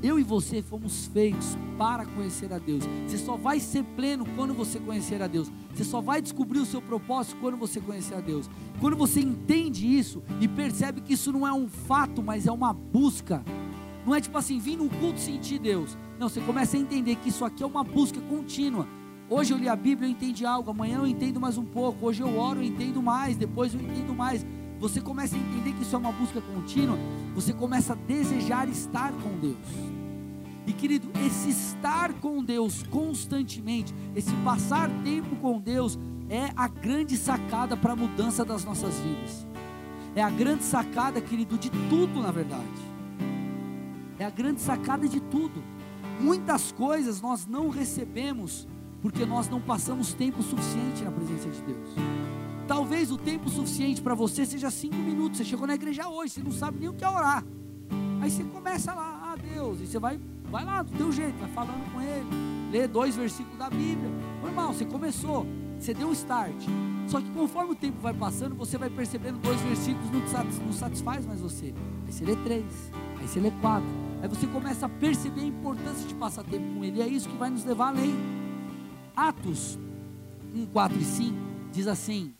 Eu 0.06 0.20
e 0.20 0.22
você 0.22 0.62
fomos 0.62 1.06
feitos 1.06 1.58
para 1.76 2.06
conhecer 2.06 2.52
a 2.52 2.58
Deus. 2.60 2.84
Você 3.08 3.18
só 3.18 3.36
vai 3.36 3.58
ser 3.58 3.82
pleno 3.82 4.24
quando 4.36 4.54
você 4.54 4.78
conhecer 4.78 5.20
a 5.20 5.26
Deus. 5.26 5.50
Você 5.74 5.82
só 5.82 6.00
vai 6.00 6.22
descobrir 6.22 6.60
o 6.60 6.64
seu 6.64 6.80
propósito 6.80 7.36
quando 7.40 7.56
você 7.56 7.80
conhecer 7.80 8.14
a 8.14 8.20
Deus. 8.20 8.48
Quando 8.80 8.96
você 8.96 9.18
entende 9.18 9.84
isso 9.84 10.22
e 10.40 10.46
percebe 10.46 11.00
que 11.00 11.14
isso 11.14 11.32
não 11.32 11.44
é 11.44 11.52
um 11.52 11.66
fato, 11.66 12.22
mas 12.22 12.46
é 12.46 12.52
uma 12.52 12.72
busca. 12.72 13.44
Não 14.06 14.14
é 14.14 14.20
tipo 14.20 14.38
assim, 14.38 14.60
vim 14.60 14.76
no 14.76 14.88
culto 14.88 15.18
sentir 15.18 15.58
Deus. 15.58 15.98
Não, 16.20 16.28
você 16.28 16.40
começa 16.40 16.76
a 16.76 16.80
entender 16.80 17.16
que 17.16 17.30
isso 17.30 17.44
aqui 17.44 17.64
é 17.64 17.66
uma 17.66 17.82
busca 17.82 18.20
contínua. 18.20 18.86
Hoje 19.28 19.52
eu 19.52 19.58
li 19.58 19.68
a 19.68 19.74
Bíblia, 19.74 20.08
eu 20.08 20.12
entendi 20.12 20.46
algo. 20.46 20.70
Amanhã 20.70 20.98
eu 20.98 21.06
entendo 21.08 21.40
mais 21.40 21.58
um 21.58 21.64
pouco. 21.64 22.06
Hoje 22.06 22.22
eu 22.22 22.38
oro, 22.38 22.60
eu 22.60 22.64
entendo 22.64 23.02
mais. 23.02 23.36
Depois 23.36 23.74
eu 23.74 23.80
entendo 23.80 24.14
mais. 24.14 24.46
Você 24.78 25.00
começa 25.00 25.34
a 25.34 25.38
entender 25.38 25.72
que 25.72 25.82
isso 25.82 25.96
é 25.96 25.98
uma 25.98 26.12
busca 26.12 26.40
contínua 26.40 26.96
você 27.36 27.52
começa 27.52 27.92
a 27.92 27.96
desejar 27.96 28.66
estar 28.66 29.12
com 29.12 29.38
Deus. 29.38 29.95
E 30.66 30.72
querido, 30.72 31.08
esse 31.24 31.50
estar 31.50 32.12
com 32.14 32.42
Deus 32.42 32.82
constantemente, 32.84 33.94
esse 34.14 34.34
passar 34.36 34.90
tempo 35.02 35.36
com 35.36 35.60
Deus, 35.60 35.98
é 36.28 36.50
a 36.56 36.66
grande 36.66 37.16
sacada 37.16 37.76
para 37.76 37.92
a 37.92 37.96
mudança 37.96 38.44
das 38.44 38.64
nossas 38.64 38.98
vidas. 38.98 39.46
É 40.14 40.22
a 40.22 40.30
grande 40.30 40.64
sacada, 40.64 41.20
querido, 41.20 41.56
de 41.56 41.70
tudo, 41.88 42.20
na 42.20 42.32
verdade. 42.32 42.64
É 44.18 44.24
a 44.24 44.30
grande 44.30 44.60
sacada 44.60 45.06
de 45.06 45.20
tudo. 45.20 45.62
Muitas 46.20 46.72
coisas 46.72 47.20
nós 47.20 47.46
não 47.46 47.68
recebemos 47.68 48.66
porque 49.02 49.24
nós 49.26 49.48
não 49.48 49.60
passamos 49.60 50.14
tempo 50.14 50.42
suficiente 50.42 51.04
na 51.04 51.12
presença 51.12 51.48
de 51.50 51.60
Deus. 51.62 51.90
Talvez 52.66 53.12
o 53.12 53.16
tempo 53.16 53.48
suficiente 53.48 54.02
para 54.02 54.14
você 54.14 54.44
seja 54.44 54.70
cinco 54.70 54.96
minutos. 54.96 55.38
Você 55.38 55.44
chegou 55.44 55.66
na 55.66 55.74
igreja 55.74 56.08
hoje, 56.08 56.34
você 56.34 56.42
não 56.42 56.50
sabe 56.50 56.80
nem 56.80 56.88
o 56.88 56.92
que 56.92 57.04
é 57.04 57.08
orar. 57.08 57.44
Aí 58.20 58.30
você 58.30 58.42
começa 58.42 58.92
lá, 58.94 59.32
ah 59.32 59.36
Deus, 59.36 59.80
e 59.80 59.86
você 59.86 59.98
vai, 59.98 60.18
vai 60.50 60.64
lá 60.64 60.82
do 60.82 60.90
teu 60.96 61.12
jeito, 61.12 61.38
vai 61.38 61.48
falando 61.50 61.92
com 61.92 62.00
Ele, 62.00 62.28
lê 62.70 62.86
dois 62.86 63.16
versículos 63.16 63.58
da 63.58 63.68
Bíblia. 63.68 64.10
Normal, 64.42 64.72
você 64.72 64.84
começou, 64.84 65.46
você 65.78 65.94
deu 65.94 66.08
um 66.08 66.12
start. 66.12 66.54
Só 67.06 67.20
que 67.20 67.30
conforme 67.30 67.72
o 67.72 67.74
tempo 67.74 68.00
vai 68.00 68.12
passando, 68.12 68.54
você 68.54 68.76
vai 68.76 68.90
percebendo 68.90 69.38
dois 69.38 69.60
versículos 69.60 70.10
não, 70.10 70.72
satisfaz 70.72 71.24
mais 71.24 71.40
você. 71.40 71.72
Aí 72.06 72.12
você 72.12 72.24
lê 72.24 72.36
três, 72.36 72.92
aí 73.20 73.28
você 73.28 73.40
lê 73.40 73.50
quatro. 73.60 73.88
Aí 74.22 74.28
você 74.28 74.46
começa 74.46 74.86
a 74.86 74.88
perceber 74.88 75.42
a 75.42 75.46
importância 75.46 76.06
de 76.08 76.14
passar 76.14 76.42
tempo 76.44 76.74
com 76.74 76.84
Ele. 76.84 76.98
E 76.98 77.02
é 77.02 77.06
isso 77.06 77.28
que 77.28 77.36
vai 77.36 77.50
nos 77.50 77.64
levar 77.64 77.88
além. 77.88 78.14
Atos 79.14 79.78
1, 80.54 80.66
4 80.66 80.98
e 80.98 81.04
5 81.04 81.36
diz 81.72 81.86
assim: 81.86 82.34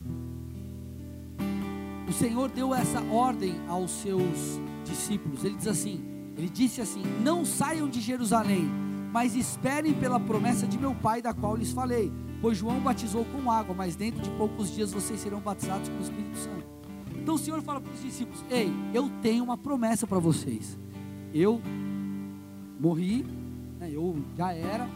o 2.09 2.13
Senhor 2.13 2.49
deu 2.49 2.73
essa 2.73 3.01
ordem 3.03 3.61
aos 3.67 3.91
seus 3.91 4.61
discípulos. 4.85 5.45
Ele 5.45 5.57
diz 5.57 5.67
assim: 5.67 6.01
Ele 6.37 6.49
disse 6.49 6.81
assim: 6.81 7.03
Não 7.23 7.45
saiam 7.45 7.89
de 7.89 8.01
Jerusalém, 8.01 8.69
mas 9.13 9.35
esperem 9.35 9.95
pela 9.95 10.21
promessa 10.21 10.67
de 10.67 10.79
meu 10.79 10.95
Pai, 10.95 11.23
da 11.23 11.33
qual 11.33 11.57
lhes 11.57 11.73
falei. 11.73 12.13
Pois 12.41 12.59
João 12.59 12.81
batizou 12.81 13.25
com 13.27 13.51
água, 13.51 13.75
mas 13.75 13.97
dentro 13.97 14.21
de 14.21 14.31
poucos 14.31 14.71
dias 14.71 14.93
vocês 14.93 15.21
serão 15.21 15.41
batizados 15.41 15.89
com 15.89 15.97
o 15.97 16.03
Espírito 16.03 16.37
Santo. 16.37 16.67
Então 17.15 17.35
o 17.35 17.39
Senhor 17.39 17.63
fala 17.63 17.81
para 17.81 17.93
os 17.93 18.03
discípulos: 18.03 18.45
Ei, 18.51 18.71
eu 18.93 19.11
tenho 19.23 19.45
uma 19.45 19.57
promessa 19.57 20.07
para 20.07 20.19
vocês. 20.19 20.79
Eu 21.33 21.61
morri, 22.79 23.25
né, 23.79 23.91
eu 23.93 24.17
já 24.37 24.53
era. 24.53 24.89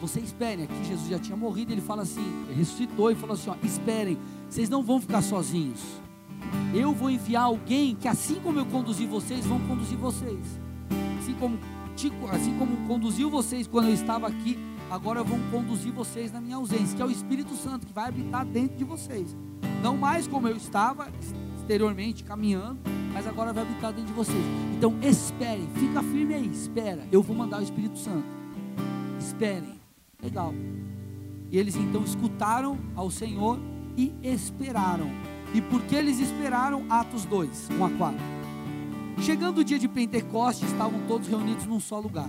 Vocês 0.00 0.26
esperem. 0.26 0.64
Aqui 0.64 0.84
Jesus 0.84 1.08
já 1.08 1.18
tinha 1.18 1.36
morrido. 1.36 1.72
Ele 1.72 1.80
fala 1.80 2.02
assim: 2.02 2.24
ressuscitou 2.56 3.10
e 3.10 3.14
falou 3.14 3.34
assim: 3.34 3.50
ó, 3.50 3.56
Esperem, 3.62 4.18
vocês 4.48 4.68
não 4.68 4.82
vão 4.82 5.00
ficar 5.00 5.22
sozinhos 5.22 5.80
eu 6.74 6.92
vou 6.92 7.10
enviar 7.10 7.44
alguém 7.44 7.94
que 7.94 8.08
assim 8.08 8.36
como 8.36 8.58
eu 8.58 8.66
conduzi 8.66 9.06
vocês, 9.06 9.44
vão 9.46 9.58
conduzir 9.60 9.96
vocês. 9.96 10.60
Assim 11.18 11.34
como, 11.34 11.58
assim 12.30 12.58
como 12.58 12.76
conduziu 12.88 13.30
vocês 13.30 13.66
quando 13.66 13.88
eu 13.88 13.94
estava 13.94 14.26
aqui, 14.26 14.58
agora 14.90 15.22
vão 15.22 15.38
conduzir 15.50 15.92
vocês 15.92 16.32
na 16.32 16.40
minha 16.40 16.56
ausência, 16.56 16.96
que 16.96 17.02
é 17.02 17.04
o 17.04 17.10
Espírito 17.10 17.54
Santo 17.54 17.86
que 17.86 17.92
vai 17.92 18.08
habitar 18.08 18.44
dentro 18.44 18.76
de 18.76 18.84
vocês. 18.84 19.36
Não 19.82 19.96
mais 19.96 20.26
como 20.26 20.48
eu 20.48 20.56
estava 20.56 21.08
exteriormente 21.56 22.24
caminhando, 22.24 22.78
mas 23.12 23.26
agora 23.26 23.52
vai 23.52 23.64
habitar 23.64 23.92
dentro 23.92 24.08
de 24.08 24.12
vocês. 24.12 24.44
Então 24.76 24.98
esperem, 25.02 25.68
fica 25.74 26.02
firme 26.02 26.34
aí, 26.34 26.46
espera. 26.48 27.06
Eu 27.12 27.22
vou 27.22 27.36
mandar 27.36 27.60
o 27.60 27.62
Espírito 27.62 27.98
Santo. 27.98 28.26
Esperem. 29.18 29.78
Legal. 30.22 30.52
E 31.50 31.58
eles 31.58 31.76
então 31.76 32.02
escutaram 32.02 32.78
ao 32.96 33.10
Senhor 33.10 33.58
e 33.96 34.12
esperaram. 34.22 35.10
E 35.54 35.62
porque 35.62 35.94
eles 35.94 36.20
esperaram, 36.20 36.84
Atos 36.90 37.24
2, 37.24 37.70
1 37.70 37.84
a 37.84 37.90
4. 37.90 38.37
Chegando 39.20 39.58
o 39.58 39.64
dia 39.64 39.78
de 39.78 39.88
Pentecostes, 39.88 40.70
estavam 40.70 41.00
todos 41.06 41.28
reunidos 41.28 41.66
num 41.66 41.80
só 41.80 41.98
lugar. 41.98 42.28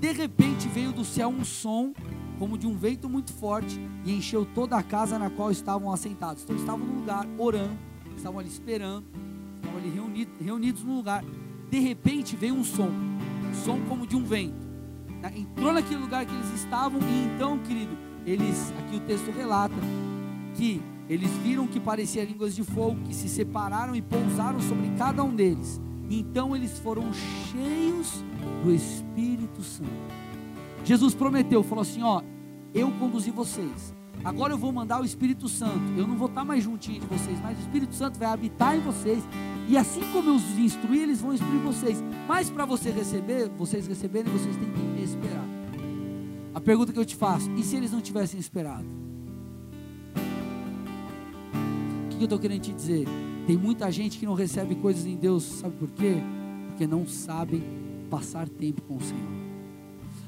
De 0.00 0.10
repente 0.10 0.66
veio 0.68 0.92
do 0.92 1.04
céu 1.04 1.28
um 1.28 1.44
som, 1.44 1.92
como 2.38 2.58
de 2.58 2.66
um 2.66 2.76
vento 2.76 3.08
muito 3.08 3.32
forte, 3.32 3.78
e 4.04 4.12
encheu 4.12 4.44
toda 4.44 4.76
a 4.76 4.82
casa 4.82 5.18
na 5.18 5.30
qual 5.30 5.50
estavam 5.50 5.92
assentados. 5.92 6.42
Então 6.42 6.56
estavam 6.56 6.84
no 6.84 6.94
lugar 7.00 7.26
orando, 7.38 7.78
estavam 8.16 8.40
ali 8.40 8.48
esperando, 8.48 9.06
estavam 9.56 9.78
ali 9.78 9.90
reunidos, 9.90 10.34
reunidos 10.40 10.82
no 10.82 10.96
lugar. 10.96 11.24
De 11.70 11.78
repente 11.78 12.34
veio 12.34 12.54
um 12.54 12.64
som, 12.64 12.88
um 12.88 13.54
som 13.64 13.78
como 13.88 14.06
de 14.06 14.16
um 14.16 14.24
vento. 14.24 14.60
Entrou 15.36 15.72
naquele 15.72 16.00
lugar 16.00 16.26
que 16.26 16.34
eles 16.34 16.52
estavam, 16.54 17.00
e 17.00 17.34
então, 17.34 17.58
querido, 17.58 17.96
eles, 18.26 18.72
aqui 18.78 18.96
o 18.96 19.00
texto 19.00 19.30
relata, 19.30 19.76
que 20.56 20.82
eles 21.08 21.30
viram 21.42 21.66
que 21.66 21.80
parecia 21.80 22.24
línguas 22.24 22.54
de 22.54 22.62
fogo 22.62 22.96
que 23.04 23.14
se 23.14 23.28
separaram 23.28 23.94
e 23.94 24.02
pousaram 24.02 24.60
sobre 24.60 24.88
cada 24.96 25.22
um 25.22 25.34
deles. 25.34 25.80
Então 26.10 26.54
eles 26.54 26.78
foram 26.78 27.12
cheios 27.12 28.24
do 28.62 28.72
Espírito 28.72 29.62
Santo. 29.62 29.90
Jesus 30.84 31.14
prometeu, 31.14 31.62
falou 31.62 31.82
assim: 31.82 32.02
Ó, 32.02 32.22
eu 32.74 32.90
conduzi 32.92 33.30
vocês. 33.30 33.94
Agora 34.24 34.52
eu 34.52 34.58
vou 34.58 34.72
mandar 34.72 35.00
o 35.00 35.04
Espírito 35.04 35.48
Santo. 35.48 35.92
Eu 35.96 36.06
não 36.06 36.16
vou 36.16 36.28
estar 36.28 36.44
mais 36.44 36.62
juntinho 36.62 37.00
de 37.00 37.06
vocês, 37.06 37.40
mas 37.40 37.58
o 37.58 37.60
Espírito 37.60 37.94
Santo 37.94 38.18
vai 38.18 38.28
habitar 38.28 38.76
em 38.76 38.80
vocês. 38.80 39.22
E 39.68 39.76
assim 39.76 40.02
como 40.12 40.30
eu 40.30 40.34
os 40.36 40.58
instruí, 40.58 41.02
eles 41.02 41.20
vão 41.20 41.34
instruir 41.34 41.60
vocês. 41.60 42.02
Mas 42.28 42.48
para 42.48 42.64
você 42.64 42.90
receber, 42.90 43.48
vocês 43.50 43.86
receberem, 43.86 44.32
vocês 44.32 44.56
têm 44.56 44.70
que 44.70 45.02
esperar. 45.02 45.44
A 46.54 46.60
pergunta 46.60 46.92
que 46.92 46.98
eu 46.98 47.04
te 47.04 47.16
faço: 47.16 47.50
e 47.52 47.62
se 47.62 47.76
eles 47.76 47.90
não 47.90 48.00
tivessem 48.00 48.38
esperado? 48.38 48.86
Que 52.22 52.34
eu 52.34 52.36
estou 52.36 52.38
querendo 52.38 52.62
te 52.62 52.72
dizer? 52.72 53.06
Tem 53.46 53.56
muita 53.56 53.90
gente 53.90 54.18
que 54.18 54.26
não 54.26 54.34
recebe 54.34 54.76
coisas 54.76 55.04
em 55.06 55.16
Deus, 55.16 55.42
sabe 55.42 55.74
por 55.76 55.90
quê? 55.90 56.16
Porque 56.68 56.86
não 56.86 57.06
sabem 57.06 57.62
passar 58.08 58.48
tempo 58.48 58.80
com 58.82 58.96
o 58.96 59.00
Senhor. 59.00 59.42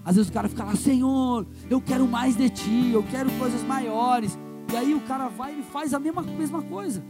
Às 0.04 0.16
vezes 0.16 0.28
o 0.28 0.32
cara 0.32 0.48
fica 0.48 0.64
lá, 0.64 0.74
Senhor, 0.74 1.46
eu 1.70 1.80
quero 1.80 2.06
mais 2.06 2.36
de 2.36 2.50
Ti, 2.50 2.90
eu 2.92 3.02
quero 3.04 3.30
coisas 3.38 3.62
maiores. 3.62 4.36
E 4.72 4.76
aí 4.76 4.92
o 4.92 5.00
cara 5.02 5.28
vai 5.28 5.58
e 5.58 5.62
faz 5.62 5.94
a 5.94 6.00
mesma, 6.00 6.22
mesma 6.22 6.62
coisa. 6.62 7.02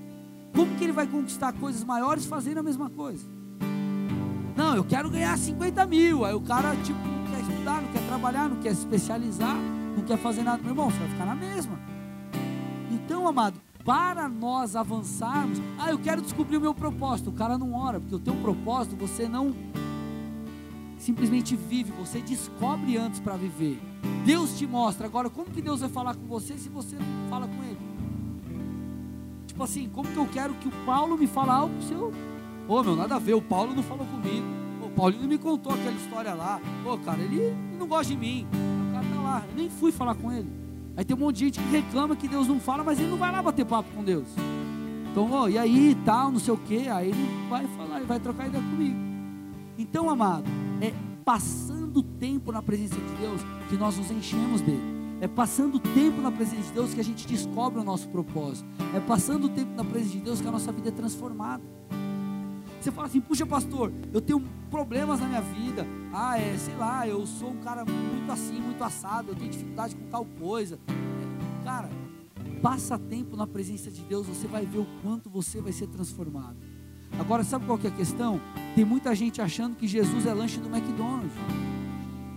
Como 0.55 0.75
que 0.77 0.85
ele 0.85 0.92
vai 0.92 1.07
conquistar 1.07 1.53
coisas 1.55 1.83
maiores 1.83 2.27
fazendo 2.27 2.59
a 2.59 2.62
mesma 2.62 2.90
coisa? 2.90 3.25
Não, 4.55 4.77
eu 4.77 4.85
quero 4.85 5.09
ganhar 5.11 5.37
50 5.37 5.87
mil. 5.87 6.25
Aí 6.25 6.35
o 6.35 6.40
cara, 6.40 6.77
tipo, 6.77 6.99
não 6.99 7.25
quer 7.33 7.40
estudar, 7.40 7.83
não 7.83 7.88
quer 7.90 8.07
trabalhar, 8.07 8.49
não 8.51 8.57
quer 8.59 8.75
se 8.75 8.81
especializar, 8.81 9.57
não 9.97 10.05
quer 10.05 10.18
fazer 10.18 10.42
nada. 10.42 10.59
Meu 10.62 10.73
irmão, 10.73 10.90
você 10.90 10.99
vai 10.99 11.09
ficar 11.09 11.27
na 11.27 11.35
mesma. 11.35 11.81
Então, 12.92 13.27
amado, 13.27 13.63
para 13.85 14.29
nós 14.29 14.75
avançarmos, 14.75 15.61
ah, 15.79 15.90
eu 15.90 15.99
quero 15.99 16.23
descobrir 16.23 16.57
o 16.57 16.61
meu 16.61 16.75
propósito. 16.75 17.31
O 17.31 17.33
cara 17.33 17.59
não 17.59 17.75
ora, 17.75 18.01
porque 18.01 18.14
o 18.14 18.18
teu 18.18 18.35
propósito 18.37 18.97
você 18.97 19.29
não 19.29 19.55
simplesmente 20.97 21.55
vive, 21.55 21.92
você 21.92 22.20
descobre 22.20 22.97
antes 22.97 23.20
para 23.20 23.37
viver. 23.37 23.79
Deus 24.25 24.57
te 24.57 24.66
mostra. 24.66 25.07
Agora, 25.07 25.29
como 25.29 25.51
que 25.51 25.61
Deus 25.61 25.81
vai 25.81 25.90
falar 25.90 26.14
com 26.14 26.27
você 26.27 26.57
se 26.57 26.70
você 26.70 26.97
não 26.97 27.29
fala 27.29 27.47
com 27.47 27.62
Ele? 27.62 27.79
Tipo 29.47 29.62
assim, 29.62 29.88
como 29.90 30.09
que 30.09 30.16
eu 30.16 30.27
quero 30.27 30.55
que 30.55 30.66
o 30.66 30.73
Paulo 30.87 31.18
me 31.18 31.27
fale 31.27 31.51
algo 31.51 31.83
se 31.83 31.92
eu. 31.92 32.11
Ô, 32.66 32.79
oh, 32.79 32.83
meu, 32.83 32.97
nada 32.97 33.16
a 33.16 33.18
ver, 33.18 33.35
o 33.35 33.42
Paulo 33.42 33.75
não 33.75 33.83
falou 33.83 34.07
comigo. 34.07 34.47
O 34.83 34.88
Paulo 34.88 35.14
não 35.20 35.29
me 35.29 35.37
contou 35.37 35.75
aquela 35.75 35.97
história 35.97 36.33
lá. 36.33 36.59
Ô, 36.87 36.94
oh, 36.94 36.99
cara, 36.99 37.20
ele, 37.20 37.37
ele 37.37 37.77
não 37.79 37.87
gosta 37.87 38.12
de 38.12 38.18
mim. 38.18 38.47
O 38.88 38.94
cara 38.94 39.07
tá 39.07 39.20
lá, 39.20 39.44
eu 39.51 39.57
nem 39.57 39.68
fui 39.68 39.92
falar 39.92 40.14
com 40.14 40.33
ele. 40.33 40.63
Aí 40.96 41.04
tem 41.04 41.16
um 41.16 41.20
monte 41.20 41.37
de 41.37 41.44
gente 41.46 41.61
que 41.61 41.68
reclama 41.70 42.14
que 42.14 42.28
Deus 42.28 42.46
não 42.46 42.61
fala, 42.61 42.85
mas 42.85 42.98
ele 42.98 43.11
não 43.11 43.16
vai 43.16 43.33
lá 43.33 43.42
bater 43.42 43.64
papo 43.64 43.88
com 43.94 44.04
Deus. 44.04 44.28
Então, 45.11 45.30
ó, 45.30 45.48
e 45.48 45.59
aí, 45.59 45.96
tal, 46.04 46.33
não 46.33 46.40
sei 46.40 46.54
o 46.54 46.57
que, 46.57 46.88
aí 46.88 47.09
ele 47.09 47.48
vai 47.48 47.66
falar, 47.76 47.96
ele 47.98 48.07
vai 48.07 48.20
trocar 48.20 48.48
ideia 48.48 48.62
comigo. 48.62 48.96
Então, 49.78 50.09
amado, 50.09 50.44
é 50.80 50.92
passando 51.24 52.02
tempo 52.02 52.52
na 52.52 52.62
presença 52.62 52.96
de 52.96 53.14
Deus 53.20 53.40
que 53.68 53.76
nós 53.76 53.96
nos 53.96 54.11
enchemos 54.11 54.61
dele. 54.61 54.94
É 55.20 55.28
passando 55.28 55.78
tempo 55.78 56.20
na 56.20 56.30
presença 56.30 56.62
de 56.62 56.72
Deus 56.72 56.92
que 56.92 57.00
a 57.00 57.04
gente 57.04 57.26
descobre 57.26 57.80
o 57.80 57.85
nosso 57.85 58.09
propósito. 58.09 58.68
É 58.94 59.00
passando 59.00 59.48
tempo 59.48 59.70
na 59.76 59.85
presença 59.85 60.16
de 60.16 60.20
Deus 60.20 60.40
que 60.40 60.48
a 60.48 60.52
nossa 60.52 60.70
vida 60.70 60.88
é 60.88 60.92
transformada. 60.92 61.62
Você 62.85 62.92
fala 62.92 63.07
assim, 63.07 63.18
puxa 63.18 63.47
pastor, 63.47 63.90
eu 64.12 64.20
tenho 64.20 64.44
problemas 64.70 65.18
na 65.18 65.27
minha 65.27 65.40
vida. 65.40 65.87
Ah, 66.12 66.38
é, 66.38 66.55
sei 66.59 66.77
lá, 66.77 67.09
eu 67.09 67.25
sou 67.25 67.49
um 67.49 67.57
cara 67.57 67.83
muito 67.83 68.31
assim, 68.31 68.61
muito 68.61 68.85
assado, 68.85 69.31
eu 69.31 69.35
tenho 69.35 69.51
dificuldade 69.51 69.97
com 69.97 70.07
tal 70.11 70.27
coisa. 70.38 70.79
Cara, 71.64 71.88
passa 72.61 72.99
tempo 72.99 73.38
na 73.38 73.47
presença 73.47 73.90
de 73.90 74.03
Deus, 74.03 74.27
você 74.27 74.47
vai 74.47 74.66
ver 74.66 74.81
o 74.81 74.87
quanto 75.03 75.31
você 75.31 75.62
vai 75.62 75.73
ser 75.73 75.87
transformado. 75.87 76.59
Agora, 77.18 77.42
sabe 77.42 77.64
qual 77.64 77.79
que 77.79 77.87
é 77.87 77.90
a 77.90 77.94
questão? 77.94 78.38
Tem 78.75 78.85
muita 78.85 79.14
gente 79.14 79.40
achando 79.40 79.77
que 79.77 79.88
Jesus 79.88 80.27
é 80.27 80.35
lanche 80.35 80.61
do 80.61 80.68
McDonald's. 80.68 81.33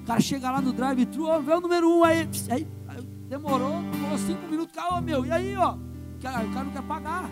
O 0.02 0.06
cara 0.06 0.22
chega 0.22 0.50
lá 0.50 0.62
no 0.62 0.72
drive-thru, 0.72 1.26
ó, 1.26 1.42
vê 1.42 1.52
o 1.52 1.60
número 1.60 1.90
um 1.90 2.06
aí, 2.06 2.20
aí, 2.50 2.66
aí 2.88 3.02
demorou, 3.28 3.82
demorou 3.92 4.18
cinco 4.18 4.48
minutos, 4.48 4.74
calma 4.74 5.02
meu, 5.02 5.26
e 5.26 5.32
aí, 5.32 5.58
ó, 5.58 5.76
o 5.76 6.20
cara 6.22 6.64
não 6.64 6.72
quer 6.72 6.84
pagar. 6.84 7.30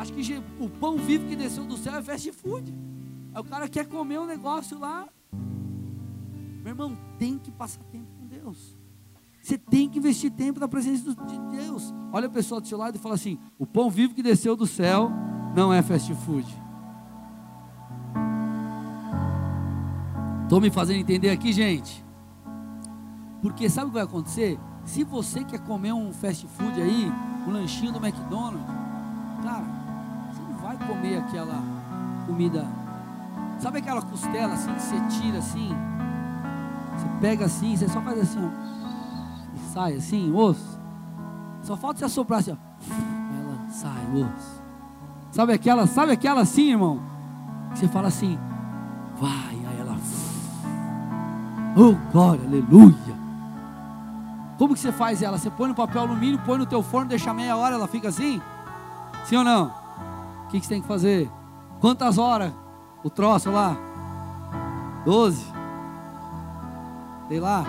Acho 0.00 0.14
que 0.14 0.42
o 0.58 0.66
pão 0.66 0.96
vivo 0.96 1.28
que 1.28 1.36
desceu 1.36 1.62
do 1.62 1.76
céu 1.76 1.94
é 1.96 2.02
fast 2.02 2.32
food. 2.32 2.74
Aí 3.34 3.40
o 3.42 3.44
cara 3.44 3.68
quer 3.68 3.86
comer 3.86 4.18
um 4.18 4.24
negócio 4.24 4.78
lá. 4.78 5.06
Meu 5.30 6.68
irmão, 6.68 6.96
tem 7.18 7.36
que 7.36 7.50
passar 7.50 7.82
tempo 7.92 8.06
com 8.18 8.26
Deus. 8.26 8.78
Você 9.42 9.58
tem 9.58 9.90
que 9.90 9.98
investir 9.98 10.30
tempo 10.30 10.58
na 10.58 10.66
presença 10.66 11.14
de 11.14 11.38
Deus. 11.54 11.92
Olha 12.14 12.28
a 12.28 12.30
pessoa 12.30 12.62
do 12.62 12.66
seu 12.66 12.78
lado 12.78 12.96
e 12.96 12.98
fala 12.98 13.14
assim: 13.14 13.38
o 13.58 13.66
pão 13.66 13.90
vivo 13.90 14.14
que 14.14 14.22
desceu 14.22 14.56
do 14.56 14.66
céu 14.66 15.10
não 15.54 15.70
é 15.70 15.82
fast 15.82 16.14
food. 16.14 16.48
Estou 20.44 20.62
me 20.62 20.70
fazendo 20.70 21.00
entender 21.00 21.28
aqui, 21.28 21.52
gente? 21.52 22.02
Porque 23.42 23.68
sabe 23.68 23.88
o 23.88 23.90
que 23.90 23.94
vai 23.96 24.04
acontecer? 24.04 24.58
Se 24.82 25.04
você 25.04 25.44
quer 25.44 25.60
comer 25.60 25.92
um 25.92 26.10
fast 26.10 26.46
food 26.46 26.80
aí, 26.80 27.12
um 27.46 27.52
lanchinho 27.52 27.92
do 27.92 27.98
McDonald's, 27.98 28.64
cara, 29.42 29.79
comer 30.90 31.18
aquela 31.18 31.62
comida. 32.26 32.66
Sabe 33.60 33.78
aquela 33.78 34.02
costela 34.02 34.54
assim 34.54 34.74
que 34.74 34.82
você 34.82 35.00
tira 35.08 35.38
assim? 35.38 35.76
Você 36.96 37.06
pega 37.20 37.44
assim, 37.44 37.76
você 37.76 37.88
só 37.88 38.00
faz 38.00 38.18
assim, 38.20 38.40
ó. 38.44 38.50
E 39.54 39.72
sai 39.72 39.94
assim, 39.94 40.32
osso. 40.34 40.80
Só 41.62 41.76
falta 41.76 41.98
você 41.98 42.04
assoprar 42.06 42.40
assim, 42.40 42.52
ó. 42.52 42.56
Ela 42.92 43.70
sai, 43.70 44.06
osso. 44.14 44.62
Sabe 45.30 45.52
aquela, 45.52 45.86
sabe 45.86 46.12
aquela 46.12 46.40
assim, 46.40 46.70
irmão? 46.72 47.00
Que 47.72 47.80
você 47.80 47.88
fala 47.88 48.08
assim, 48.08 48.38
vai, 49.20 49.30
aí 49.54 49.76
ela. 49.78 49.96
Oh, 51.76 51.94
glória, 52.10 52.44
aleluia. 52.44 53.20
Como 54.58 54.74
que 54.74 54.80
você 54.80 54.90
faz 54.90 55.22
ela? 55.22 55.38
Você 55.38 55.48
põe 55.50 55.68
no 55.68 55.74
papel 55.74 56.02
alumínio, 56.02 56.40
põe 56.44 56.58
no 56.58 56.66
teu 56.66 56.82
forno, 56.82 57.08
deixa 57.08 57.32
meia 57.32 57.56
hora, 57.56 57.76
ela 57.76 57.86
fica 57.86 58.08
assim? 58.08 58.42
Sim 59.24 59.36
ou 59.36 59.44
não? 59.44 59.79
O 60.50 60.52
que, 60.52 60.58
que 60.58 60.66
você 60.66 60.74
tem 60.74 60.82
que 60.82 60.88
fazer? 60.88 61.30
Quantas 61.80 62.18
horas? 62.18 62.52
O 63.04 63.08
troço 63.08 63.52
lá? 63.52 63.76
Doze? 65.04 65.46
Sei 67.28 67.38
lá. 67.38 67.64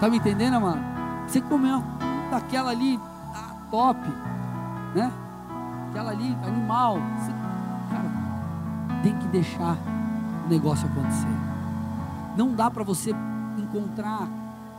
Tá 0.00 0.08
me 0.08 0.16
entendendo, 0.16 0.58
mano? 0.58 0.82
Você 1.28 1.42
comeu 1.42 1.84
daquela 2.30 2.70
ali, 2.70 2.98
tá 3.34 3.54
top, 3.70 4.00
né? 4.94 5.12
aquela 5.90 6.12
ali, 6.12 6.34
animal. 6.42 6.96
Você, 7.18 7.32
cara, 7.90 9.02
tem 9.02 9.14
que 9.18 9.26
deixar 9.26 9.76
o 10.46 10.48
negócio 10.48 10.88
acontecer. 10.88 11.36
Não 12.34 12.54
dá 12.54 12.70
para 12.70 12.82
você 12.82 13.14
encontrar 13.58 14.26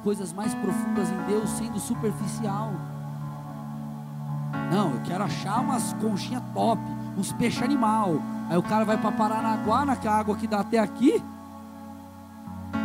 coisas 0.04 0.34
mais 0.34 0.56
profundas 0.56 1.08
em 1.08 1.28
Deus 1.28 1.48
sendo 1.52 1.80
superficial. 1.80 2.72
Não, 4.72 4.96
eu 4.96 5.02
quero 5.02 5.24
achar 5.24 5.60
umas 5.60 5.94
conchinhas 5.94 6.42
top, 6.52 6.82
uns 7.18 7.32
peixes 7.34 7.62
animal. 7.62 8.22
Aí 8.50 8.58
o 8.58 8.64
cara 8.64 8.84
vai 8.84 8.98
para 8.98 9.12
Paranaguá, 9.12 9.86
na 9.86 9.94
água 9.94 10.36
que 10.36 10.48
dá 10.48 10.60
até 10.60 10.80
aqui. 10.80 11.24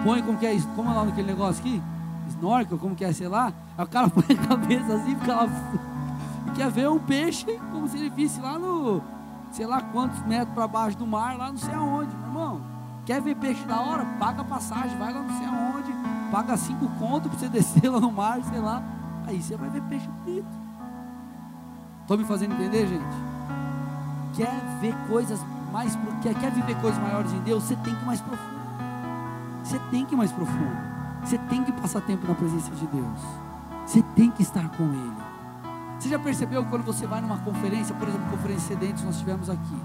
Põe 0.04 0.22
como 0.22 0.38
que 0.38 0.46
é 0.46 0.54
isso? 0.54 0.68
Como 0.76 0.90
é 0.90 0.94
lá 0.94 1.04
naquele 1.04 1.28
negócio 1.28 1.60
aqui? 1.60 1.82
Snorkel, 2.28 2.78
como 2.78 2.94
que 2.94 3.04
é, 3.04 3.12
sei 3.12 3.28
lá. 3.28 3.52
Aí 3.76 3.84
o 3.84 3.88
cara 3.88 4.08
põe 4.10 4.24
a 4.30 4.46
cabeça 4.46 4.94
assim, 4.94 5.16
fica 5.16 5.34
lá 5.34 5.48
quer 6.54 6.70
ver 6.70 6.88
um 6.88 6.98
peixe 6.98 7.58
como 7.70 7.86
se 7.86 7.98
ele 7.98 8.08
visse 8.08 8.40
lá 8.40 8.58
no, 8.58 9.02
sei 9.50 9.66
lá 9.66 9.80
quantos 9.80 10.18
metros 10.26 10.54
para 10.54 10.66
baixo 10.66 10.96
do 10.96 11.06
mar, 11.06 11.36
lá 11.36 11.50
não 11.50 11.58
sei 11.58 11.74
aonde, 11.74 12.14
meu 12.16 12.26
irmão. 12.26 12.60
Quer 13.04 13.20
ver 13.20 13.36
peixe 13.36 13.64
da 13.64 13.80
hora? 13.80 14.04
Paga 14.18 14.42
passagem, 14.42 14.96
vai 14.98 15.12
lá 15.12 15.20
não 15.20 15.36
sei 15.36 15.46
aonde, 15.46 15.92
paga 16.32 16.56
cinco 16.56 16.88
contos 16.98 17.30
para 17.30 17.38
você 17.38 17.48
descer 17.50 17.88
lá 17.88 18.00
no 18.00 18.10
mar, 18.10 18.42
sei 18.42 18.58
lá. 18.58 18.82
Aí 19.26 19.42
você 19.42 19.56
vai 19.56 19.68
ver 19.68 19.82
peixe 19.82 20.08
bonito. 20.08 20.46
Estou 22.02 22.16
me 22.16 22.24
fazendo 22.24 22.54
entender, 22.54 22.86
gente? 22.86 23.35
Quer 24.36 24.52
ver 24.82 24.94
coisas 25.08 25.40
mais, 25.72 25.98
quer, 26.22 26.34
quer 26.34 26.50
viver 26.50 26.78
coisas 26.80 27.00
maiores 27.00 27.32
em 27.32 27.40
Deus? 27.40 27.62
Você 27.64 27.76
tem 27.76 27.94
que 27.94 28.02
ir 28.02 28.06
mais 28.06 28.20
profundo. 28.20 28.56
Você 29.64 29.78
tem 29.90 30.04
que 30.04 30.14
ir 30.14 30.16
mais 30.16 30.30
profundo. 30.30 30.76
Você 31.24 31.38
tem 31.38 31.64
que 31.64 31.72
passar 31.72 32.02
tempo 32.02 32.28
na 32.28 32.34
presença 32.34 32.70
de 32.72 32.86
Deus. 32.86 33.18
Você 33.86 34.02
tem 34.14 34.30
que 34.30 34.42
estar 34.42 34.68
com 34.76 34.84
Ele. 34.84 35.16
Você 35.98 36.10
já 36.10 36.18
percebeu 36.18 36.62
quando 36.66 36.84
você 36.84 37.06
vai 37.06 37.22
numa 37.22 37.38
conferência, 37.38 37.94
por 37.94 38.06
exemplo, 38.06 38.28
conferência 38.30 38.76
sedentes 38.76 39.02
nós 39.02 39.18
tivemos 39.18 39.48
aqui. 39.48 39.76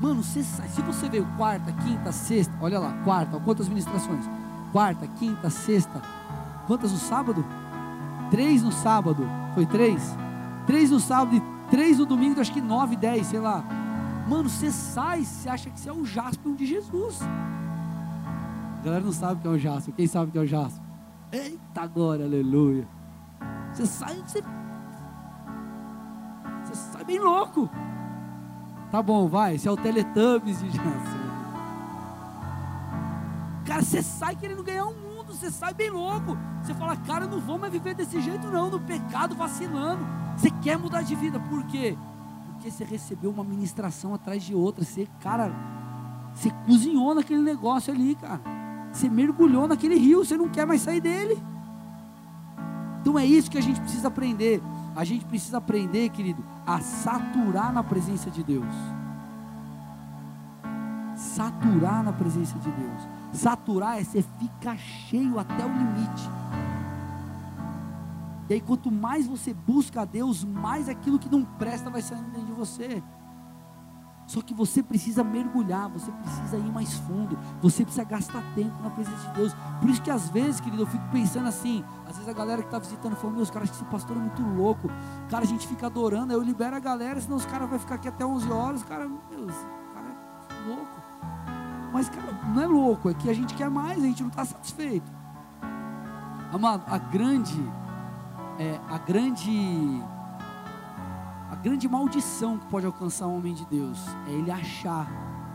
Mano, 0.00 0.22
você 0.22 0.42
sai, 0.42 0.68
se 0.68 0.82
você 0.82 1.08
veio 1.08 1.26
quarta, 1.36 1.72
quinta, 1.72 2.10
sexta, 2.10 2.52
olha 2.60 2.80
lá, 2.80 2.92
quarta, 3.04 3.38
quantas 3.38 3.68
ministrações? 3.68 4.24
Quarta, 4.72 5.06
quinta, 5.06 5.48
sexta, 5.48 6.02
quantas 6.66 6.90
no 6.90 6.98
sábado? 6.98 7.44
Três 8.30 8.62
no 8.62 8.72
sábado, 8.72 9.26
foi 9.54 9.64
três? 9.64 10.14
Três 10.66 10.90
no 10.90 10.98
sábado 10.98 11.36
e 11.36 11.55
três 11.70 11.98
no 11.98 12.06
domingo, 12.06 12.40
acho 12.40 12.52
que 12.52 12.60
nove, 12.60 12.96
dez, 12.96 13.26
sei 13.28 13.40
lá. 13.40 13.64
Mano, 14.28 14.48
você 14.48 14.70
sai, 14.70 15.24
você 15.24 15.48
acha 15.48 15.70
que 15.70 15.78
você 15.78 15.88
é 15.88 15.92
o 15.92 16.04
Jaspion 16.04 16.54
de 16.54 16.66
Jesus. 16.66 17.20
A 17.22 18.84
galera 18.84 19.04
não 19.04 19.12
sabe 19.12 19.34
o 19.34 19.38
que 19.38 19.48
é 19.48 19.50
o 19.50 19.58
Jaspion, 19.58 19.94
quem 19.94 20.06
sabe 20.06 20.28
o 20.28 20.32
que 20.32 20.38
é 20.38 20.42
o 20.42 20.46
Jaspion? 20.46 20.84
Eita 21.32 21.86
glória, 21.86 22.24
aleluia. 22.24 22.86
Você 23.72 23.86
sai, 23.86 24.16
você 24.26 24.42
bem 27.06 27.20
louco. 27.20 27.70
Tá 28.90 29.02
bom, 29.02 29.28
vai. 29.28 29.54
Esse 29.54 29.68
é 29.68 29.70
o 29.70 29.76
Teletubbies 29.76 30.58
de 30.58 30.70
Jansen. 30.70 31.26
Cara, 33.64 33.82
você 33.82 34.02
sai 34.02 34.34
querendo 34.36 34.62
ganhar 34.62 34.86
um 34.86 34.94
mundo. 34.94 35.32
Você 35.32 35.50
sai 35.50 35.72
bem 35.72 35.90
louco. 35.90 36.36
Você 36.62 36.74
fala, 36.74 36.96
cara, 36.96 37.24
eu 37.24 37.30
não 37.30 37.40
vou 37.40 37.58
mais 37.58 37.72
viver 37.72 37.94
desse 37.94 38.20
jeito, 38.20 38.46
não. 38.48 38.70
No 38.70 38.80
pecado, 38.80 39.34
vacilando. 39.34 40.04
Você 40.36 40.50
quer 40.50 40.78
mudar 40.78 41.02
de 41.02 41.14
vida. 41.14 41.40
Por 41.40 41.64
quê? 41.64 41.96
Porque 42.46 42.70
você 42.70 42.84
recebeu 42.84 43.30
uma 43.30 43.44
ministração 43.44 44.14
atrás 44.14 44.42
de 44.42 44.54
outra. 44.54 44.84
Você, 44.84 45.08
cara, 45.20 45.52
você 46.34 46.50
cozinhou 46.66 47.14
naquele 47.14 47.42
negócio 47.42 47.92
ali, 47.92 48.14
cara. 48.14 48.40
Você 48.92 49.08
mergulhou 49.08 49.66
naquele 49.66 49.96
rio. 49.96 50.24
Você 50.24 50.36
não 50.36 50.48
quer 50.48 50.66
mais 50.66 50.82
sair 50.82 51.00
dele. 51.00 51.42
Então 53.00 53.18
é 53.18 53.24
isso 53.24 53.50
que 53.50 53.58
a 53.58 53.62
gente 53.62 53.80
precisa 53.80 54.08
aprender. 54.08 54.60
A 54.94 55.04
gente 55.04 55.24
precisa 55.24 55.58
aprender, 55.58 56.08
querido, 56.08 56.42
a 56.66 56.80
saturar 56.80 57.72
na 57.72 57.82
presença 57.82 58.30
de 58.30 58.42
Deus. 58.42 58.74
Saturar 61.14 62.02
na 62.02 62.12
presença 62.12 62.58
de 62.58 62.70
Deus. 62.70 63.08
Saturar 63.32 63.98
é 64.00 64.04
você 64.04 64.24
ficar 64.38 64.76
cheio 64.76 65.38
até 65.38 65.64
o 65.64 65.68
limite. 65.68 66.30
E 68.48 68.54
aí, 68.54 68.60
quanto 68.60 68.90
mais 68.90 69.26
você 69.26 69.52
busca 69.52 70.02
a 70.02 70.04
Deus, 70.04 70.44
mais 70.44 70.88
aquilo 70.88 71.18
que 71.18 71.28
não 71.28 71.44
presta 71.44 71.90
vai 71.90 72.02
saindo 72.02 72.30
dentro 72.30 72.46
de 72.46 72.52
você. 72.52 73.02
Só 74.26 74.40
que 74.42 74.52
você 74.52 74.82
precisa 74.82 75.22
mergulhar, 75.22 75.88
você 75.88 76.10
precisa 76.10 76.56
ir 76.56 76.72
mais 76.72 76.94
fundo, 76.94 77.38
você 77.62 77.84
precisa 77.84 78.02
gastar 78.04 78.42
tempo 78.54 78.82
na 78.82 78.90
presença 78.90 79.28
de 79.28 79.34
Deus. 79.36 79.54
Por 79.80 79.88
isso 79.88 80.02
que 80.02 80.10
às 80.10 80.28
vezes, 80.28 80.60
querido, 80.60 80.82
eu 80.82 80.86
fico 80.86 81.04
pensando 81.12 81.46
assim, 81.46 81.84
às 82.04 82.16
vezes 82.16 82.28
a 82.28 82.32
galera 82.32 82.60
que 82.60 82.66
está 82.66 82.78
visitando 82.80 83.14
fala, 83.14 83.32
meu, 83.34 83.42
os 83.42 83.50
caras 83.50 83.70
esse 83.70 83.84
pastor 83.84 84.16
é 84.16 84.20
muito 84.20 84.42
louco. 84.42 84.88
Cara, 85.30 85.44
a 85.44 85.46
gente 85.46 85.66
fica 85.68 85.86
adorando, 85.86 86.32
eu 86.32 86.42
libero 86.42 86.74
a 86.74 86.80
galera, 86.80 87.20
senão 87.20 87.36
os 87.36 87.46
caras 87.46 87.68
vão 87.70 87.78
ficar 87.78 87.94
aqui 87.94 88.08
até 88.08 88.26
11 88.26 88.50
horas. 88.50 88.82
Cara, 88.82 89.08
meu, 89.08 89.48
esse 89.48 89.64
cara 89.94 90.08
é 90.08 90.68
louco. 90.68 91.02
Mas, 91.92 92.08
cara, 92.08 92.32
não 92.52 92.62
é 92.62 92.66
louco, 92.66 93.08
é 93.08 93.14
que 93.14 93.30
a 93.30 93.34
gente 93.34 93.54
quer 93.54 93.70
mais, 93.70 94.02
a 94.02 94.06
gente 94.06 94.22
não 94.22 94.30
está 94.30 94.44
satisfeito. 94.44 95.10
Amado, 96.52 96.82
a 96.88 96.98
grande, 96.98 97.54
é, 98.58 98.80
a 98.88 98.98
grande 98.98 100.02
a 101.50 101.54
grande 101.56 101.88
maldição 101.88 102.58
que 102.58 102.66
pode 102.66 102.86
alcançar 102.86 103.26
um 103.26 103.36
homem 103.36 103.54
de 103.54 103.64
Deus 103.66 104.04
é 104.28 104.32
ele 104.32 104.50
achar 104.50 105.06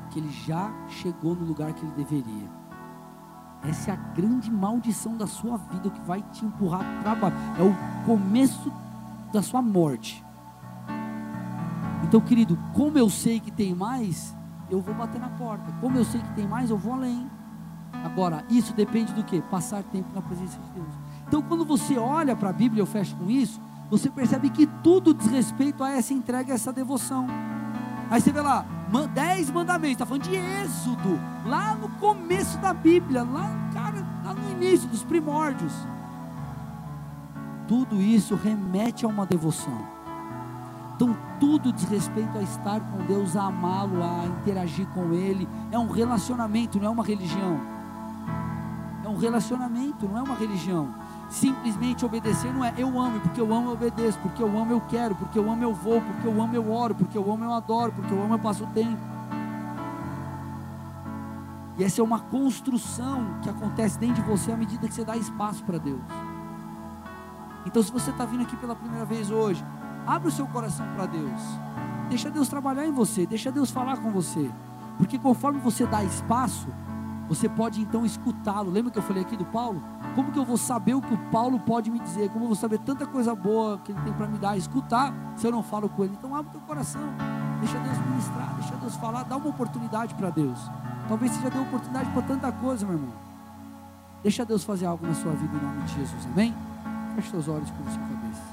que 0.09 0.19
ele 0.19 0.29
já 0.29 0.71
chegou 0.87 1.35
no 1.35 1.45
lugar 1.45 1.73
que 1.73 1.85
ele 1.85 1.93
deveria. 1.95 2.49
Essa 3.63 3.91
é 3.91 3.93
a 3.93 3.97
grande 3.97 4.49
maldição 4.49 5.15
da 5.15 5.27
sua 5.27 5.57
vida, 5.57 5.89
que 5.89 6.01
vai 6.01 6.21
te 6.31 6.45
empurrar 6.45 6.83
para 7.01 7.15
baixo. 7.15 7.37
É 7.59 7.61
o 7.61 8.05
começo 8.05 8.71
da 9.31 9.41
sua 9.41 9.61
morte. 9.61 10.23
Então, 12.03 12.19
querido, 12.19 12.57
como 12.73 12.97
eu 12.97 13.09
sei 13.09 13.39
que 13.39 13.51
tem 13.51 13.75
mais, 13.75 14.35
eu 14.69 14.81
vou 14.81 14.95
bater 14.95 15.19
na 15.19 15.29
porta. 15.29 15.71
Como 15.79 15.97
eu 15.97 16.03
sei 16.03 16.21
que 16.21 16.33
tem 16.33 16.47
mais, 16.47 16.69
eu 16.69 16.77
vou 16.77 16.93
além. 16.93 17.29
Agora, 18.03 18.43
isso 18.49 18.73
depende 18.73 19.13
do 19.13 19.23
que? 19.23 19.41
Passar 19.43 19.83
tempo 19.83 20.09
na 20.13 20.21
presença 20.21 20.59
de 20.59 20.69
Deus. 20.71 20.93
Então, 21.31 21.41
quando 21.41 21.63
você 21.63 21.97
olha 21.97 22.35
para 22.35 22.49
a 22.49 22.53
Bíblia, 22.53 22.81
eu 22.81 22.85
fecho 22.85 23.15
com 23.15 23.31
isso 23.31 23.57
você 23.91 24.09
percebe 24.09 24.49
que 24.49 24.65
tudo 24.65 25.13
diz 25.13 25.27
respeito 25.27 25.83
a 25.83 25.91
essa 25.91 26.13
entrega, 26.13 26.53
a 26.53 26.55
essa 26.55 26.71
devoção. 26.71 27.27
Aí 28.09 28.21
você 28.21 28.31
vê 28.31 28.39
lá, 28.39 28.65
dez 29.13 29.49
mandamentos, 29.49 29.93
está 29.93 30.05
falando 30.05 30.23
de 30.23 30.33
Êxodo, 30.33 31.19
lá 31.45 31.75
no 31.75 31.89
começo 31.89 32.57
da 32.59 32.73
Bíblia, 32.73 33.23
lá, 33.23 33.49
cara, 33.73 34.05
lá 34.23 34.33
no 34.33 34.51
início 34.51 34.87
dos 34.87 35.03
primórdios. 35.03 35.73
Tudo 37.67 38.01
isso 38.01 38.35
remete 38.35 39.03
a 39.03 39.09
uma 39.09 39.25
devoção. 39.25 39.77
Então 40.95 41.15
tudo 41.37 41.73
diz 41.73 41.83
respeito 41.83 42.37
a 42.37 42.41
estar 42.41 42.79
com 42.79 43.05
Deus, 43.05 43.35
a 43.35 43.47
amá-lo, 43.47 44.01
a 44.01 44.25
interagir 44.25 44.87
com 44.87 45.11
Ele. 45.11 45.49
É 45.69 45.77
um 45.77 45.89
relacionamento, 45.89 46.79
não 46.79 46.87
é 46.87 46.89
uma 46.89 47.03
religião. 47.03 47.59
É 49.03 49.09
um 49.09 49.17
relacionamento, 49.17 50.07
não 50.07 50.17
é 50.17 50.21
uma 50.21 50.35
religião. 50.35 51.00
Simplesmente 51.31 52.05
obedecer 52.05 52.53
não 52.53 52.63
é 52.63 52.73
eu 52.77 52.99
amo, 52.99 53.21
porque 53.21 53.39
eu 53.39 53.53
amo 53.53 53.69
eu 53.69 53.73
obedeço, 53.73 54.19
porque 54.19 54.43
eu 54.43 54.59
amo 54.59 54.73
eu 54.73 54.81
quero, 54.81 55.15
porque 55.15 55.39
eu 55.39 55.49
amo 55.49 55.63
eu 55.63 55.73
vou, 55.73 56.01
porque 56.01 56.27
eu 56.27 56.41
amo 56.41 56.53
eu 56.53 56.69
oro, 56.69 56.93
porque 56.93 57.17
eu 57.17 57.31
amo 57.31 57.45
eu 57.45 57.53
adoro, 57.53 57.93
porque 57.93 58.13
eu 58.13 58.21
amo 58.21 58.33
eu 58.33 58.39
passo 58.39 58.65
o 58.65 58.67
tempo. 58.67 58.99
E 61.77 61.85
essa 61.85 62.01
é 62.01 62.03
uma 62.03 62.19
construção 62.19 63.39
que 63.41 63.49
acontece 63.49 63.97
dentro 63.97 64.21
de 64.21 64.29
você 64.29 64.51
à 64.51 64.57
medida 64.57 64.85
que 64.85 64.93
você 64.93 65.05
dá 65.05 65.15
espaço 65.15 65.63
para 65.63 65.77
Deus. 65.77 66.01
Então, 67.65 67.81
se 67.81 67.93
você 67.93 68.11
está 68.11 68.25
vindo 68.25 68.43
aqui 68.43 68.57
pela 68.57 68.75
primeira 68.75 69.05
vez 69.05 69.31
hoje, 69.31 69.63
abre 70.05 70.27
o 70.27 70.31
seu 70.31 70.45
coração 70.47 70.85
para 70.95 71.05
Deus. 71.05 71.41
Deixa 72.09 72.29
Deus 72.29 72.49
trabalhar 72.49 72.85
em 72.85 72.91
você, 72.91 73.25
deixa 73.25 73.49
Deus 73.49 73.71
falar 73.71 73.97
com 73.97 74.11
você. 74.11 74.51
Porque 74.97 75.17
conforme 75.17 75.61
você 75.61 75.85
dá 75.85 76.03
espaço, 76.03 76.67
você 77.31 77.47
pode 77.47 77.79
então 77.79 78.05
escutá-lo. 78.05 78.69
Lembra 78.69 78.91
que 78.91 78.99
eu 78.99 79.03
falei 79.03 79.23
aqui 79.23 79.37
do 79.37 79.45
Paulo? 79.45 79.81
Como 80.15 80.33
que 80.33 80.37
eu 80.37 80.43
vou 80.43 80.57
saber 80.57 80.95
o 80.95 81.01
que 81.01 81.13
o 81.13 81.17
Paulo 81.31 81.57
pode 81.61 81.89
me 81.89 81.97
dizer? 81.97 82.27
Como 82.27 82.43
eu 82.43 82.47
vou 82.47 82.57
saber 82.57 82.77
tanta 82.79 83.05
coisa 83.05 83.33
boa 83.33 83.77
que 83.77 83.93
ele 83.93 84.01
tem 84.01 84.11
para 84.11 84.27
me 84.27 84.37
dar? 84.37 84.57
Escutar 84.57 85.13
se 85.37 85.47
eu 85.47 85.51
não 85.51 85.63
falo 85.63 85.87
com 85.87 86.03
ele. 86.03 86.13
Então 86.19 86.35
abre 86.35 86.49
o 86.49 86.51
teu 86.51 86.61
coração, 86.67 87.01
deixa 87.61 87.79
Deus 87.79 87.97
ministrar, 87.99 88.53
deixa 88.55 88.75
Deus 88.75 88.97
falar, 88.97 89.23
dá 89.23 89.37
uma 89.37 89.47
oportunidade 89.47 90.13
para 90.15 90.29
Deus. 90.29 90.59
Talvez 91.07 91.31
você 91.31 91.41
já 91.41 91.47
deu 91.47 91.61
oportunidade 91.61 92.09
para 92.09 92.21
tanta 92.21 92.51
coisa, 92.51 92.85
meu 92.85 92.95
irmão. 92.95 93.13
Deixa 94.21 94.43
Deus 94.43 94.65
fazer 94.65 94.85
algo 94.85 95.07
na 95.07 95.13
sua 95.13 95.31
vida 95.31 95.55
em 95.55 95.61
nome 95.61 95.83
de 95.83 95.93
Jesus, 95.93 96.27
amém? 96.33 96.53
Feche 97.15 97.29
seus 97.29 97.47
olhos 97.47 97.71
com 97.71 97.87
a 97.87 97.91
sua 97.91 98.01
cabeça. 98.01 98.50